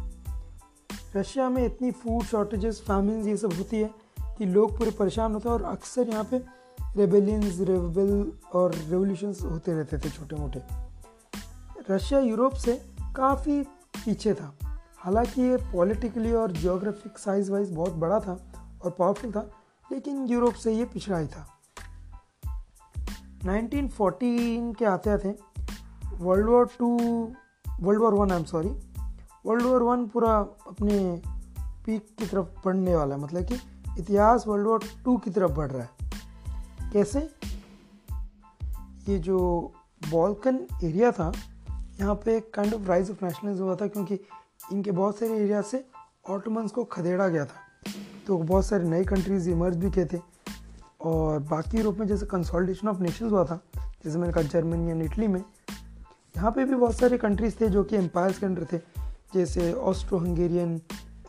[1.19, 4.04] रशिया में इतनी फ़ूड शॉर्टेजेस फैमिन ये सब होती है।
[4.37, 6.37] कि लोग पूरे परेशान होते और अक्सर यहाँ पे
[6.95, 10.61] रेबेलियंस रेबल और रेवोल्यूशंस होते रहते थे छोटे मोटे।
[11.93, 14.57] रशिया, यूरोप से काफ़ी पीछे था।
[14.97, 18.39] हालाँकि ये पॉलिटिकली और जियोग्राफिक साइज़ वाइज बहुत बड़ा था
[18.85, 19.51] और पावरफुल था,
[19.91, 21.47] लेकिन यूरोप से ये पिछड़ा ही था।
[23.45, 25.35] 1914 के आते आते
[26.13, 26.97] world war two
[27.79, 28.69] world war one I am sorry
[29.45, 31.21] world war one पूरा अपने
[31.85, 33.55] पीक की तरफ़ बढ़ने वाला है। मतलब कि
[33.99, 35.89] इतिहास वर्ल्ड वॉर टू की तरफ़ बढ़ रहा है।
[36.93, 37.19] कैसे?
[39.09, 39.71] ये जो
[40.11, 41.33] बॉल्कन एरिया था,
[41.99, 44.19] यहाँ पे एक kind of rise of nationalism हुआ था क्योंकि
[44.71, 45.85] इनके बहुत सारे एरिया से
[46.29, 47.91] ऑटोमन्स को खदेड़ा गया था।
[48.27, 50.17] तो बहुत सारे नई कंट्रीज़ इमर्ज भी किए थे।
[51.01, 55.01] और बाकी यूरोप में जैसे कंसोलिडेशन ऑफ़ नेशंस हुआ था, जैसे मैंने कहा जर्मनी एंड
[55.01, 55.43] इटली में,
[56.37, 58.77] यहाँ पे भी बहुत सारे कंट्रीज़ थे जो कि एम्पायर्स के अंडर थे,
[59.33, 60.81] जैसे ऑस्ट्रो हंगेरियन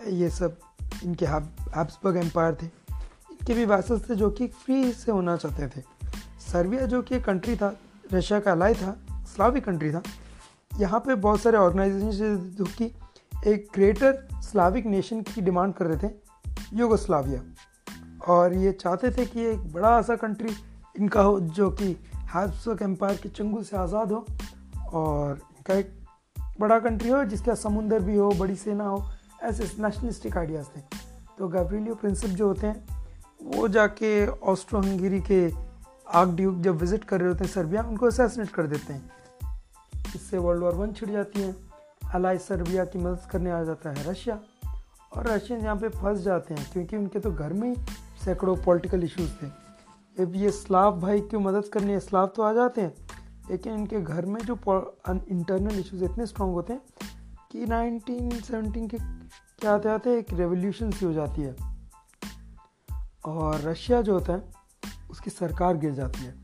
[0.09, 0.59] ये सब।
[1.05, 5.85] इनके हैब्सबर्ग एम्पायर थे। इनके भी वैसल्स थे जो कि फ्री से होना चाहते थे।
[6.43, 7.75] सर्बिया जो कि कंट्री था,
[8.13, 8.97] रशिया का अलाई था
[9.35, 10.03] स्लाविक कंट्री था,
[10.73, 12.93] यहाँ पे बहुत सारे ऑर्गेनाइजेशन जो कि
[13.47, 16.13] एक ग्रेटर स्लाविक नेशन की डिमांड कर रहे थे
[16.75, 17.41] योगोस्लाविया
[18.29, 20.55] और ये चाहते थे कि एक बड़ा ऐसा कंट्री
[20.99, 21.97] इनका हो, जो कि
[22.35, 24.25] हैब्सबर्ग एम्पायर के चंगुल से आज़ाद हो,
[24.93, 25.93] और इनका एक
[26.61, 29.05] बड़ा कंट्री हो, जिसका समुंदर भी हो, बड़ी सेना हो
[29.43, 30.81] ऐसे नेशनलिस्टिक आइडियाज़ थे।
[31.39, 32.87] तो गैब्रिलियो प्रिंसिप जो होते हैं,
[33.47, 35.51] वो जाके ऑस्ट्रो हंगेरी के
[36.07, 39.11] आग ड्यूक जब विज़िट कर रहे होते हैं सर्बिया उनको असैसिनेट कर देते हैं।
[40.15, 41.55] इससे वर्ल्ड वॉर वन छिड़ जाती है।
[42.15, 44.39] अलाई सर्बिया की मदद करने आ जाता है रशिया
[45.13, 47.75] और रशियन यहाँ पे फंस जाते हैं, क्योंकि उनके तो घर में ही
[48.25, 49.47] सैकड़ों पॉलिटिकल इश्यूज़ थे।
[50.17, 52.95] अब ये स्लाव भाई की मदद करने स्लाव तो आ जाते हैं,
[53.51, 54.55] लेकिन इनके घर में जो
[55.09, 56.81] इंटरनल इश्यूज़ इतने स्ट्रॉन्ग होते हैं
[57.57, 58.99] कि 1917 के
[59.59, 61.57] क्या आते आते एक रेवोल्यूशन सी हो जाती है।
[63.25, 64.53] और रशिया जो होता है,
[65.11, 66.35] उसकी सरकार गिर जाती है।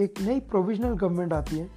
[0.00, 1.70] एक नई प्रोविजनल गवर्नमेंट आती है,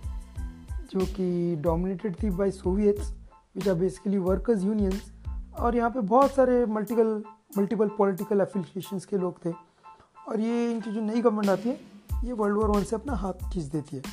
[0.72, 3.12] जो कि डोमिनेटेड थी by Soviets
[3.56, 5.14] which are basically workers unions
[5.60, 7.24] और यहाँ पे बहुत सारे मल्टीपल
[7.58, 9.52] मल्टीपल पॉलिटिकल एफिलिएशंस के लोग थे।
[10.28, 11.80] और ये इनकी जो नई गवर्नमेंट आती है,
[12.24, 14.04] ये वर्ल्ड वॉर वन से अपना हाथ खींच देती है।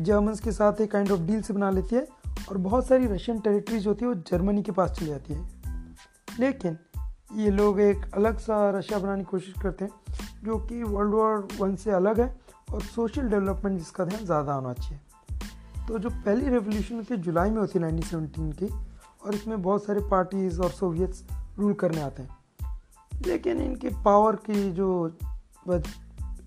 [0.00, 3.40] जर्मन्स के साथ एक काइंड ऑफ़ डील से बना लेती है। और बहुत सारी रशियन
[3.40, 5.48] टेरिटरीज होती है, वो जर्मनी के पास चली जाती है।
[6.40, 6.78] लेकिन
[7.34, 9.92] ये लोग एक अलग सा रशिया बनाने की कोशिश करते हैं,
[10.44, 12.40] जो कि वर्ल्ड वॉर वन से अलग है
[12.72, 15.00] और सोशल डेवलपमेंट जिसका ध्यान ज़्यादा होना चाहिए।
[15.88, 18.66] तो जो पहली रेवोल्यूशन होती है जुलाई में होती है नाइनटीन की,
[19.26, 21.24] और इसमें बहुत सारे पार्टीज़ और सोवियट्स
[21.58, 22.38] रूल करने आते हैं।
[23.26, 25.16] लेकिन इनकी पावर की जो
[25.68, 25.82] एक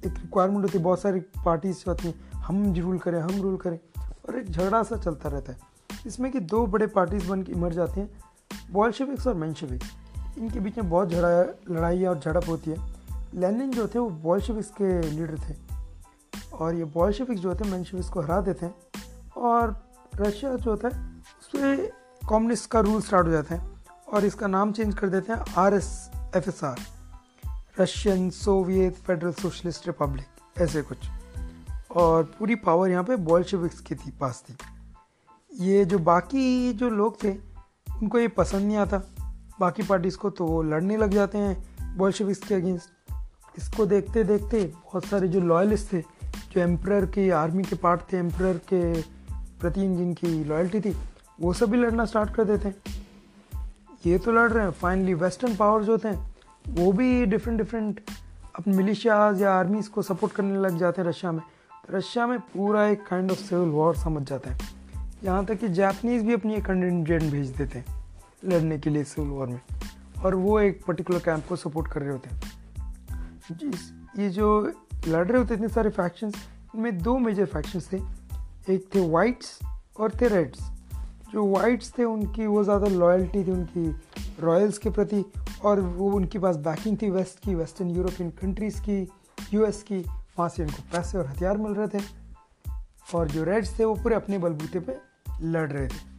[0.06, 4.40] रिक्वायरमेंट होती है, बहुत सारी पार्टीज़ होती हैं, हम रूल करें, हम रूल करें, और
[4.40, 5.75] एक झगड़ा सा चलता रहता है।
[6.06, 8.24] इसमें कि दो बड़े पार्टीज़ बन के इमर जाते हैं
[8.72, 9.92] बॉल्शेविक्स और मैंशेविक्स
[10.38, 11.30] इनके बीच में बहुत झड़ा
[11.76, 12.96] लड़ाई और झड़प होती है।
[13.34, 15.56] लेनिन जो थे, वो बॉल्शेविक्स के लीडर थे।
[16.54, 18.76] और ये बॉल्शेविक्स जो हैं मैंशेविक्स को हरा देते हैं।
[19.38, 21.92] और रशिया जो होता है उस पर
[22.30, 23.70] कम्युनिस्ट का रूल स्टार्ट हो जाता है।
[24.14, 26.78] और इसका नाम चेंज कर देते हैं R S F S R
[27.80, 30.26] Russian Soviet Federal Socialist Republic
[30.62, 30.98] ऐसे कुछ।
[31.96, 34.58] और पूरी पावर यहाँ पे बॉल्शेविक्स की थी, पास थी।
[35.60, 37.32] ये जो बाकी जो लोग थे,
[38.02, 38.98] उनको ये पसंद नहीं आता।
[39.60, 41.64] बाकी पार्टीज़ को तो वो लड़ने लग जाते हैं
[41.98, 43.14] बॉल्शेविक्स के अगेंस्ट
[43.58, 46.02] इसको देखते देखते बहुत सारे जो लॉयलिस्ट थे,
[46.52, 49.02] जो एम्प्रर की आर्मी के पार्ट थे एम्प्रर के
[49.60, 50.98] प्रति जिनकी लॉयल्टी थी,
[51.42, 52.76] वो सब भी लड़ना स्टार्ट कर देते हैं।
[54.06, 56.36] ये तो लड़ रहे हैं। फाइनली वेस्टर्न पावर्स होते हैं,
[56.68, 58.02] वो भी डिफरेंट डिफरेंट
[58.56, 62.40] अपने मिलिशियाज या आर्मीज को सपोर्ट करने लग जाते हैं रशिया में। तो रशिया में
[62.40, 64.75] पूरा एक काइंड ऑफ़ सिविल वॉर समझ जाता है।
[65.24, 67.86] यहाँ तक कि जापनीज़ भी अपनी एक कंटिजेंट भेज देते हैं,
[68.46, 69.60] लड़ने के लिए सिविल वॉर में।
[70.26, 74.74] और वो एक पर्टिकुलर कैंप को सपोर्ट कर रहे होते हैं। जिस ये जो
[75.08, 76.36] लड़ रहे होते इतने सारे फैक्शंस
[76.76, 77.98] इनमें दो मेजर फैक्शंस थे।
[78.74, 79.60] एक थे वाइट्स
[80.00, 80.60] और थे रेड्स
[81.32, 83.88] जो वाइट्स थे, उनकी वो ज़्यादा लॉयल्टी थी, उनकी
[84.40, 85.24] रॉयल्स के प्रति,
[85.64, 89.02] और वो उनके पास बैकिंग थी वेस्ट की वेस्टर्न यूरोपियन कंट्रीज़ की
[89.54, 90.00] यूएस की,
[90.38, 92.04] वहाँ से उनको पैसे और हथियार मिल रहे थे।
[93.14, 94.98] और जो रेड्स थे, वो पूरे अपने बलबूते पे
[95.42, 96.16] लड़ रहे थे।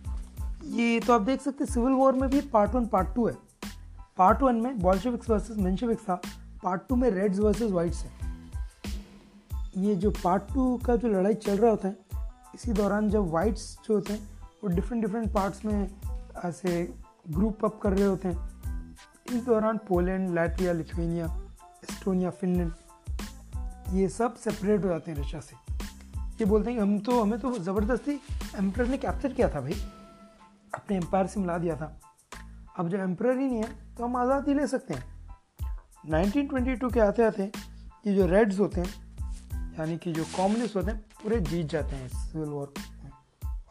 [0.76, 3.34] ये तो आप देख सकते हैं सिविल वॉर में भी पार्ट वन पार्ट टू है।
[4.18, 6.20] पार्ट वन में बॉल्शेविक्स वर्सेस मेंशेविक्स था
[6.62, 8.10] पार्ट टू में रेड्स वर्सेस वाइट्स है।
[9.76, 11.96] ये जो पार्ट टू का जो लड़ाई चल रहा होता है,
[12.54, 14.28] इसी दौरान जब वाइट्स जो होते हैं,
[14.64, 15.90] वो डिफरेंट डिफरेंट पार्ट्स में
[16.44, 16.94] ऐसे
[17.30, 18.56] ग्रुप अप कर रहे होते हैं।
[19.32, 21.26] इस दौरान Poland Latvia Lithuania
[21.84, 22.72] Estonia Finland
[23.92, 25.65] ये सब सेपरेट हो जाते हैं रशिया से।
[26.40, 28.12] ये बोलते हैं कि हम तो हमें तो ज़बरदस्ती
[28.58, 29.74] एम्पर ने कैप्चर किया था भाई।
[30.74, 31.96] अपने एम्पायर से मिला दिया था।
[32.78, 35.04] अब जब एम्पर ही नहीं है तो हम आज़ादी ले सकते हैं।
[36.06, 37.50] 1922 के आते आते
[38.06, 38.92] ये जो रेड्स होते हैं,
[39.78, 42.72] यानी कि जो कॉम्युनिस्ट होते हैं, पूरे जीत जाते हैं सिविल वॉर
[43.04, 43.10] में।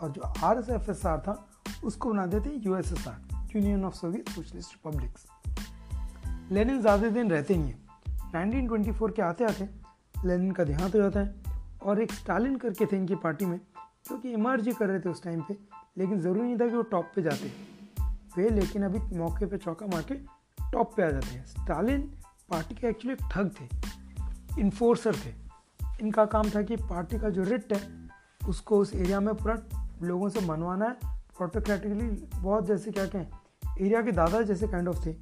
[0.01, 1.45] और जो R S F S R था,
[1.83, 5.25] उसको बना देते हैं U S S R Union of Soviet Socialist Republics
[6.51, 7.83] Lenin ज़्यादा दिन रहते नहीं है।
[8.35, 9.69] 1924 के आते आते
[10.25, 11.44] लेनिन का देहांत हो जाता है।
[11.85, 13.59] और एक स्टालिन करके थे इनकी पार्टी में,
[14.05, 15.57] जो कि इमर्ज कर रहे थे उस टाइम पे,
[15.97, 17.51] लेकिन ज़रूरी नहीं था कि वो टॉप पे जाते।
[18.37, 20.15] वे लेकिन अभी मौके पे चौका मार के
[20.71, 22.01] टॉप पे आ जाते हैं। स्टालिन
[22.49, 23.69] पार्टी के एक्चुअली ठग थे
[24.61, 25.33] इन्फोर्सर थे।
[26.01, 28.09] इनका काम था कि पार्टी का जो रिट है,
[28.49, 29.57] उसको उस एरिया में पूरा
[30.03, 32.07] लोगों से मनवाना है। प्रोटोक्रेटिकली
[32.39, 33.27] बहुत जैसे क्या कहें
[33.81, 35.15] एरिया के दादा जैसे काइंड ऑफ़ थे।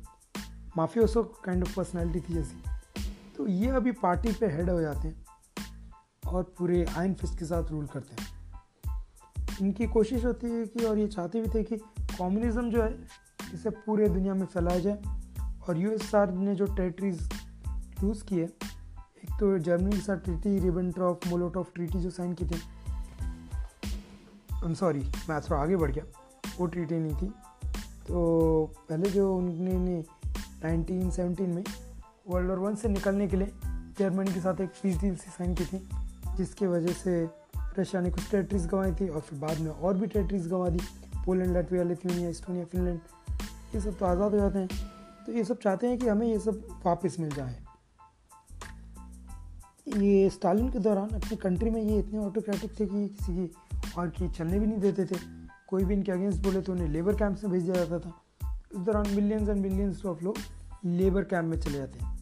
[0.77, 2.63] माफियोसो काइंड ऑफ़ पर्सनैलिटी थी जैसी।
[3.37, 5.22] तो ये अभी पार्टी पे हेड हो जाते हैं।
[6.27, 8.43] और पूरे आयन फिस्ट के साथ रूल करते हैं।
[9.61, 13.07] इनकी कोशिश होती है कि, और ये चाहते भी थे कि कम्युनिज़्म जो है,
[13.53, 15.01] इसे पूरे दुनिया में फैलाया जाए।
[15.69, 17.29] और यूएसआर ने जो टेरिटरीज
[18.03, 18.43] लूज़ किए,
[19.23, 22.61] एक तो जर्मनी के साथ ट्रीटी रिबेंट्रॉफ मोलोटॉफ ट्रीटी जो साइन की थी।
[24.65, 26.03] आई सॉरी मैं थोड़ा आगे बढ़ गया।
[26.59, 27.33] वो ट्रीटी नहीं थी।
[28.07, 30.03] तो पहले जो उन्होंने
[30.63, 31.63] 1917 में
[32.27, 33.51] वर्ल्ड वॉर वन से निकलने के लिए
[33.99, 35.89] जर्मनी के साथ एक पीस डील सी साइन की थी।
[36.37, 37.23] जिसकी वजह से
[37.79, 40.79] रशिया ने कुछ टेरिटरीज गंवाई थी और फिर बाद में और भी टेरिटरीज गंवा दी।
[41.25, 42.99] Poland Latvia Lithuania Estonia Finland
[43.75, 44.67] ये सब तो आज़ाद हो जाते हैं।
[45.25, 47.55] तो ये सब चाहते हैं कि हमें ये सब वापस मिल जाए।
[49.97, 54.09] ये स्टालिन के दौरान अपनी कंट्री में ये इतने ऑटोक्रेटिक थे कि किसी की और
[54.09, 55.19] की चलने भी नहीं देते थे।
[55.67, 58.13] कोई भी इनके अगेंस्ट बोले तो उन्हें लेबर कैंप्स में भेज दिया जाता था।
[58.73, 60.37] इस दौरान मिलियंस एंड मिलियंस ऑफ़ लोग
[60.85, 62.12] लेबर कैंप में चले जाते हैं।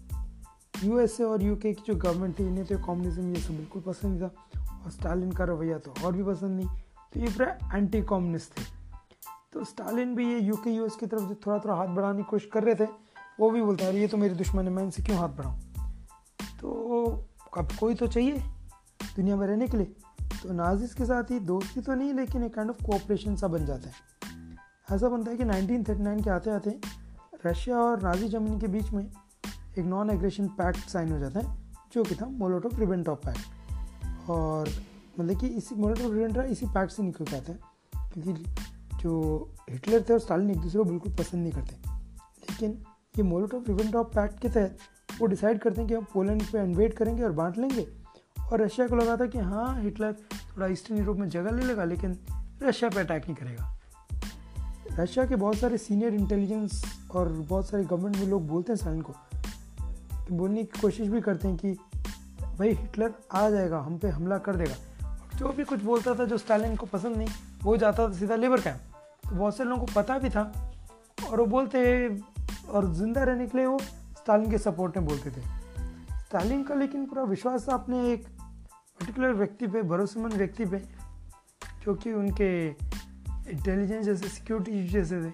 [0.84, 4.30] यूएसए और यूके की जो गवर्नमेंट थी, इन्हें तो कम्युनिज्म ये सब बिल्कुल पसंद नहीं
[4.30, 4.36] था।
[4.86, 6.68] और स्टालिन का रवैया तो और भी पसंद नहीं।
[7.14, 8.64] तो ये पूरा एंटी कम्युनिस्ट थे।
[9.54, 12.50] तो स्टालिन भी ये यूके, यूएस की तरफ़ जो थोड़ा थोड़ा हाथ बढ़ाने की कोशिश
[12.54, 12.88] कर रहे थे।
[13.40, 15.60] वो भी बोलता है ये तो मेरे दुश्मन है, मैं इनसे क्यों हाथ बढ़ाऊँ?
[16.62, 17.04] तो
[17.58, 18.38] अब कोई तो चाहिए
[19.16, 19.96] दुनिया में रहने के लिए।
[20.44, 23.66] तो नाजिस के साथ ही दोस्ती तो नहीं, लेकिन एक काइंड ऑफ़ कोऑपरेशन सा बन
[23.66, 23.94] जाता है।
[24.92, 26.80] ऐसा बनता है कि 1939 के आते आते
[27.46, 29.12] रशिया और नाजी जर्मनी के बीच में
[29.78, 31.58] एक नॉन एग्रेशन पैक्ट साइन हो जाता है,
[31.94, 34.70] जो कि था मोलोटोव रिबेंटॉप पैक्ट और
[35.20, 37.60] मतलब कि इसी मोलोटो रिबेंटॉप इसी पैक्ट से निकल के आता है,
[37.94, 38.44] क्योंकि
[38.98, 41.76] जो हिटलर थे और स्टालिन एक दूसरे को बिल्कुल पसंद नहीं करते।
[42.42, 42.72] लेकिन
[43.18, 44.78] ये मोलोटोव रिबेंटॉप पैक्ट के तहत
[45.20, 47.88] वो डिसाइड करते हैं कि हम पोलैंड पे इन्वेट करेंगे और बांट लेंगे।
[48.42, 51.84] और रशिया को लगा था कि हाँ हिटलर थोड़ा ईस्टर्न यूरोप में जगह ले लेगा,
[51.84, 52.18] लेकिन
[52.64, 53.78] रशिया पे अटैक नहीं करेगा।
[55.00, 59.02] रशिया के बहुत सारे सीनियर इंटेलिजेंस और बहुत सारे गवर्नमेंट में लोग बोलते हैं स्टालिन
[59.02, 59.14] कि
[60.32, 61.72] बोलने की कोशिश भी करते हैं कि
[62.58, 64.76] भाई हिटलर आ जाएगा, हम पे हमला कर देगा।
[65.38, 67.28] जो भी कुछ बोलता था जो स्टालिन को पसंद नहीं,
[67.64, 68.80] वो जाता था सीधा लेबर कैंप
[69.24, 70.42] तो बहुत से लोगों को पता भी था
[71.30, 71.82] और वो बोलते
[72.70, 75.42] और ज़िंदा रहने के लिए वो स्टालिन के सपोर्ट में बोलते थे।
[76.22, 80.78] स्टालिन का लेकिन पूरा विश्वास था अपने एक पर्टिकुलर व्यक्ति पे, भरोसेमंद व्यक्ति पे,
[81.84, 85.34] जो कि उनके इंटेलिजेंस जैसे सिक्योरिटी जैसे थे।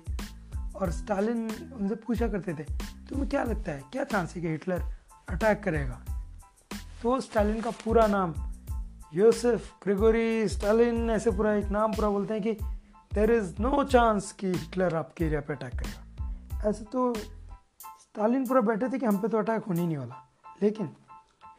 [0.75, 2.65] और स्टालिन उनसे पूछा करते थे
[3.09, 4.83] तुम्हें क्या लगता है, क्या चांस है कि हिटलर
[5.29, 6.01] अटैक करेगा?
[7.03, 8.33] तो स्टालिन का पूरा नाम,
[9.13, 12.51] योसेफ ग्रेगोरी स्टालिन ऐसे पूरा एक नाम पूरा बोलते हैं कि
[13.13, 17.13] देर इज़ नो चांस कि हिटलर आपके एरिया पे अटैक करेगा। ऐसे तो
[18.01, 20.29] स्टालिन पूरा बैठे थे कि हम पे तो अटैक होने ही नहीं वाला।
[20.63, 20.89] लेकिन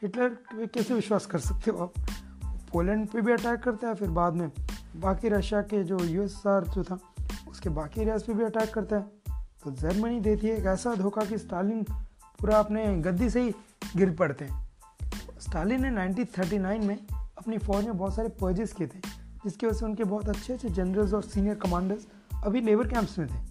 [0.02, 1.92] हिटलर पे कैसे विश्वास कर सकते हो आप?
[2.72, 4.52] पोलैंड पे भी अटैक करता है, फिर बाद में
[4.96, 6.98] बाकी रशिया के जो यूएसआर जो था,
[7.50, 9.17] उसके बाकी एरियाज़ पे भी अटैक करता है।
[9.68, 11.82] तो जर्मनी देती है एक ऐसा धोखा कि स्टालिन
[12.40, 13.54] पूरा अपने गद्दी से ही
[13.96, 14.68] गिर पड़ते हैं।
[15.40, 18.98] स्टालिन ने 1939 में अपनी फौज में बहुत सारे पर्जेस किए थे,
[19.44, 22.06] जिसकी वजह से उनके बहुत अच्छे अच्छे जनरल्स और सीनियर कमांडर्स
[22.44, 23.42] अभी लेबर कैंप्स में थे।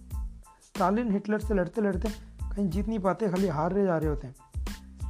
[0.64, 2.08] स्टालिन हिटलर से लड़ते लड़ते
[2.56, 4.34] कहीं जीत नहीं पाते, खाली हार रहे जा रहे होते हैं।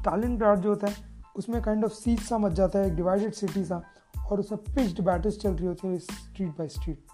[0.00, 0.94] स्टालिन ग्राड जो होता है,
[1.36, 3.82] उसमें काइंड ऑफ़ सीज सा मच जाता है, एक डिवाइडेड सिटी सा,
[4.30, 7.06] और उसमें पिच्ड बैटल्स चल रही होती है स्ट्रीट बाई स्ट्रीट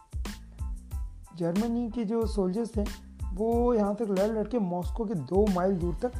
[1.36, 5.76] जर्मनी के जो सोल्जर्स थे वो यहाँ तक लड़ लड़ के मॉस्को के दो माइल
[5.76, 6.12] दूर तक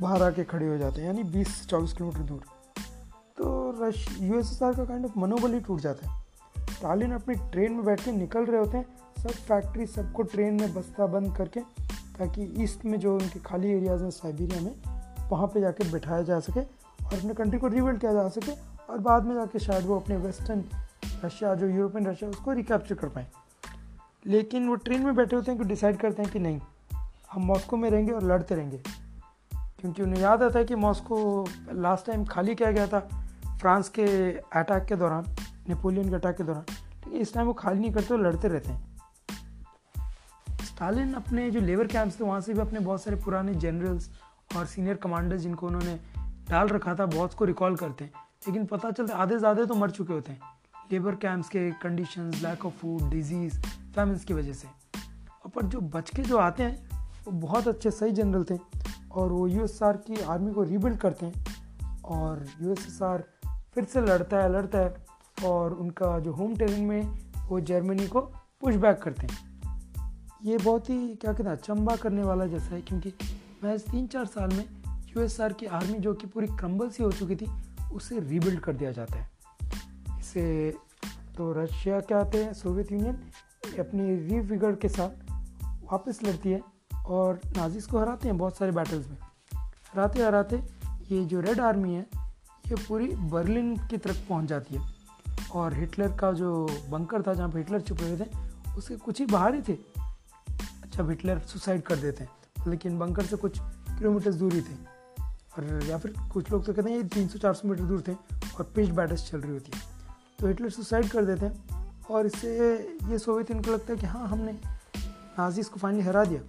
[0.00, 2.44] बाहर आके खड़े हो जाते हैं, यानी बीस चौबीस किलोमीटर दूर।
[3.38, 6.20] तो रश यूएसएसआर का काइंड ऑफ़ मनोबल ही टूट जाता है।
[6.72, 8.86] स्टालिन अपनी ट्रेन में बैठ के निकल रहे होते हैं,
[9.22, 11.60] सब फैक्ट्री सबको ट्रेन में बस्ता बंद करके,
[12.18, 14.74] ताकि ईस्ट में जो उनके खाली एरियाज़ हैं साइबेरिया में,
[15.30, 18.52] वहाँ पे जाके बैठाया जा सके और अपने कंट्री को रिबिल्ड किया जा सके
[18.90, 20.64] और बाद में जाके शायद वो अपने वेस्टर्न
[21.24, 23.26] रशिया जो यूरोपियन रशिया उसको रिकैप्चर कर पाएँ।
[24.26, 26.60] लेकिन वो ट्रेन में बैठे होते हैं कि डिसाइड करते हैं कि नहीं,
[27.32, 28.82] हम मॉस्को में रहेंगे और लड़ते रहेंगे।
[29.80, 33.00] क्योंकि उन्हें याद आता है कि मॉस्को लास्ट टाइम खाली किया गया था?
[33.60, 35.34] फ्रांस के अटैक के दौरान
[35.68, 38.90] नेपोलियन के अटैक के दौरान। लेकिन इस टाइम वो खाली नहीं करते लड़ते रहते हैं।
[40.64, 44.10] स्टालिन अपने जो लेबर कैंप्स थे, वहाँ से भी अपने बहुत सारे पुराने जनरल्स
[44.56, 45.98] और सीनियर कमांडर्स जिनको उन्होंने
[46.50, 48.12] डाल रखा था, बहुत को रिकॉल करते हैं।
[48.48, 50.40] लेकिन पता चलता आधे ज़्यादा तो मर चुके होते हैं।
[50.92, 53.60] लेबर कैंप्स के condition lack of food disease
[53.94, 54.68] famines की वजह से।
[55.54, 56.88] पर जो बच के जो आते हैं,
[57.24, 58.58] वो बहुत अच्छे, सही जनरल थे
[59.12, 61.44] और वो यू की आर्मी को रीबिल्ड करते हैं
[62.04, 62.74] और यू
[63.74, 65.06] फिर से लड़ता है लड़ता है
[65.44, 67.18] और उनका जो होम टेरेन में
[67.48, 68.20] वो जर्मनी को
[68.60, 69.60] पुश बैक करते हैं।
[70.44, 73.14] ये बहुत ही, क्या कहते हैं अचंबा करने वाला जैसा है क्योंकि
[73.64, 74.68] महज तीन चार साल में
[75.16, 77.46] यू की आर्मी जो कि पूरी क्रम्बल सी हो चुकी थी,
[77.92, 79.31] उसे रीबिल्ड कर दिया जाता है।
[80.32, 80.70] इसे
[81.36, 82.54] तो रशिया क्या आते हैं?
[82.54, 83.14] सोवियत यूनियन
[83.78, 85.08] अपनी रीविगड़ के साथ
[85.92, 86.60] वापस लड़ती है
[87.06, 89.16] और नाजिस को हराते हैं बहुत सारे बैटल्स में।
[89.92, 90.56] हराते हराते
[90.86, 92.06] ये जो रेड आर्मी है,
[92.66, 94.94] ये पूरी बर्लिन की तरफ़ पहुँच जाती है।
[95.54, 98.30] और हिटलर का जो बंकर था जहाँ पर हिटलर छुपे हुए थे,
[98.76, 99.78] उसके कुछ ही बाहर ही थे।
[100.96, 102.30] जब हिटलर सुसाइड कर देते हैं,
[102.70, 103.58] लेकिन बंकर से कुछ
[103.98, 107.52] किलोमीटर्स दूर ही थे। और या फिर कुछ लोग तो कहते हैं ये तीन सौ
[107.52, 108.12] सौ मीटर दूर थे
[108.58, 109.91] और पिच बैटल्स चल रही होती है।
[110.42, 112.50] तो हिटलर सुसाइड कर देते हैं और इससे
[113.10, 116.40] ये सोवियत इनको लगता है कि हाँ हमने नाजीज को फाइनली हरा दिया।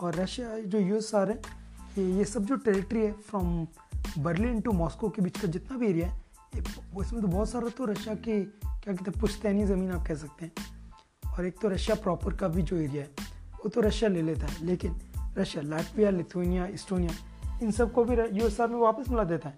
[0.00, 1.36] और रशिया, जो यू एस आर है,
[1.98, 3.66] ये ये सब जो टेरिटरी है फ्रॉम
[4.18, 6.20] बर्लिन टू मॉस्को के बीच का जितना भी एरिया है
[6.58, 10.44] इसमें तो बहुत सारा तो रशिया के, क्या कहते हैं, पुश्तैनी ज़मीन आप कह सकते
[10.44, 13.10] हैं। और एक तो रशिया प्रॉपर का भी जो एरिया है,
[13.54, 15.00] वो तो रशिया ले लेता है, लेकिन
[15.38, 19.56] रशिया लाटविया लिथुनिया इस्टोनिया इन सबको भी यू एस आर में वापस मिला देता है।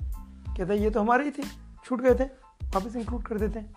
[0.57, 1.49] कहता है, ये तो हमारे ही थे,
[1.85, 2.31] छूट गए थे।
[2.75, 3.73] वापस इंक्लूड कर देते हैं।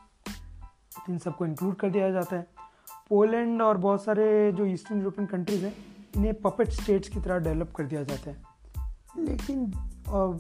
[1.06, 2.48] तो इन सबको इंक्लूड कर दिया जाता है।
[3.10, 5.74] पोलैंड और बहुत सारे जो ईस्टर्न यूरोपियन कंट्रीज़ हैं,
[6.16, 8.44] इन्हें पपेट स्टेट्स की तरह डेवलप कर दिया जाता है।
[9.18, 9.62] लेकिन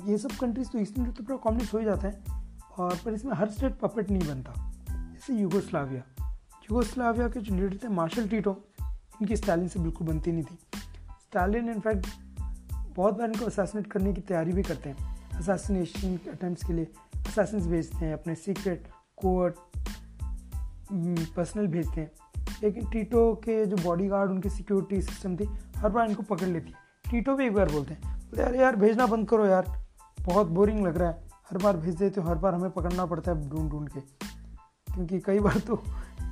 [0.08, 2.24] ये सब कंट्रीज़ तो ईस्टर्न यूरोप तो पूरा हो ही जाता है,
[2.78, 4.54] और पर इसमें हर स्टेट पपेट नहीं बनता।
[4.90, 6.04] जैसे यूगोस्लाविया।
[6.64, 8.64] यूगोस्लाविया के जो लीडर थे, मार्शल टीटो,
[9.22, 10.60] इनकी स्टालिन से बिल्कुल बनती नहीं थी।
[11.22, 12.08] स्टालिन इनफैक्ट
[12.96, 16.88] बहुत बार इनको असैसिनेट करने की तैयारी भी करते हैं। असैसिनेशन अटैम्प्ट के लिए
[17.40, 19.56] असैसिन भेजते हैं, अपने सीक्रेट कोर्ट
[21.36, 22.12] पर्सनल भेजते हैं।
[22.64, 26.70] लेकिन टीटो के जो बॉडी गार्ड उनकी सिक्योरिटी सिस्टम थी, हर बार इनको पकड़ लेती
[26.70, 26.76] है।
[27.12, 29.86] टीटो भी एक बार बोलते हैं, बोलते यार यार, भेजना बंद करो यार।
[30.22, 33.32] बहुत बोरिंग लग रहा है। हर बार भेज देते हो, हर बार हमें पकड़ना पड़ता
[33.32, 34.00] है ढूंढ ढूंढ के।
[34.94, 35.84] क्योंकि कई बार तो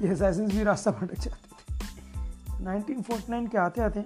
[0.01, 1.53] ये असैसिन भी रास्ता भटक जाते
[2.63, 4.05] 1949 के आते आते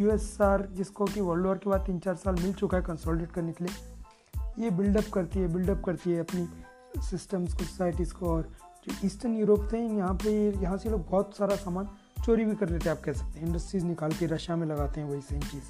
[0.00, 3.52] यूएसआर जिसको कि वर्ल्ड वॉर के बाद तीन चार साल मिल चुका है कंसोलिडेट करने
[3.52, 3.87] के लिए
[4.58, 8.42] ये बिल्डअप करती है बिल्डअप करती है अपनी सिस्टम्स को सोसाइटीज़ को और
[8.84, 10.30] जो ईस्टर्न यूरोप थे, यहाँ पे
[10.62, 11.88] यहाँ से लोग बहुत सारा सामान
[12.24, 15.00] चोरी भी कर लेते हैं, आप कह सकते हैं। इंडस्ट्रीज़ निकाल के रशिया में लगाते
[15.00, 15.64] हैं वही सेम चीज़।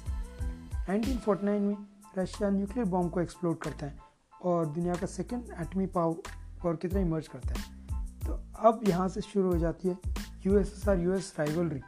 [0.89, 1.75] 1949 में
[2.17, 3.97] रशिया न्यूक्लियर बॉम्ब को एक्सप्लोर करता है
[4.41, 7.77] और दुनिया का सेकेंड एटमी पावर की तरह इमर्ज करता है।
[8.25, 9.97] तो अब यहाँ से शुरू हो जाती है
[10.45, 11.81] U S S R U S rivalry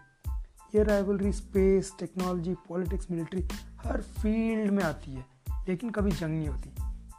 [0.74, 3.48] ये rivalry space technology politics military
[3.80, 5.26] हर फ़ील्ड में आती है,
[5.68, 6.74] लेकिन कभी जंग नहीं होती।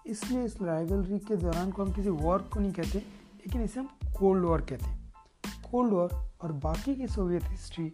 [0.07, 3.89] इसलिए इस राइवलरी के दौरान को हम किसी वॉर को नहीं कहते, लेकिन इसे हम
[4.19, 7.89] कोल्ड वॉर कहते हैं। कोल्ड वॉर और बाकी की सोवियत हिस्ट्री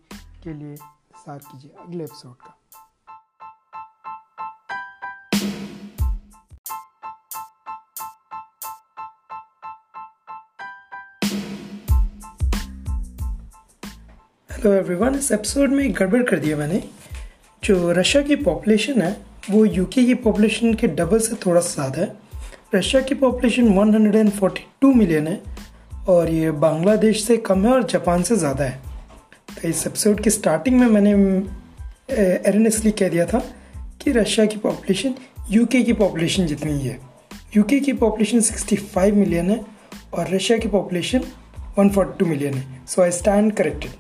[0.45, 2.55] के लिए इंतज़ार कीजिए अगले एपिसोड का।
[14.51, 16.83] हेलो एवरीवन इस एपिसोड में गड़बड़ कर दिया मैंने।
[17.63, 19.17] जो रशिया की पॉपुलेशन है
[19.51, 22.17] वो यूके की पॉपुलेशन के डबल से थोड़ा सा ज़्यादा है।
[22.75, 25.41] रशिया की पॉपुलेशन 142 मिलियन है
[26.09, 28.81] और ये बांग्लादेश से कम है और जापान से ज़्यादा है।
[29.55, 31.13] तो इस एपिसोड की स्टार्टिंग में मैंने
[32.49, 33.39] एरनेसली कह दिया था
[34.03, 35.15] कि रशिया की पॉपुलेशन
[35.51, 36.99] यूके की पॉपुलेशन जितनी ही है।
[37.57, 39.61] यूके की पॉपुलेशन 65 मिलियन है
[40.15, 41.25] और रशिया की पॉपुलेशन
[41.79, 43.91] 142 मिलियन है। सो आई स्टैंड करेक्टेड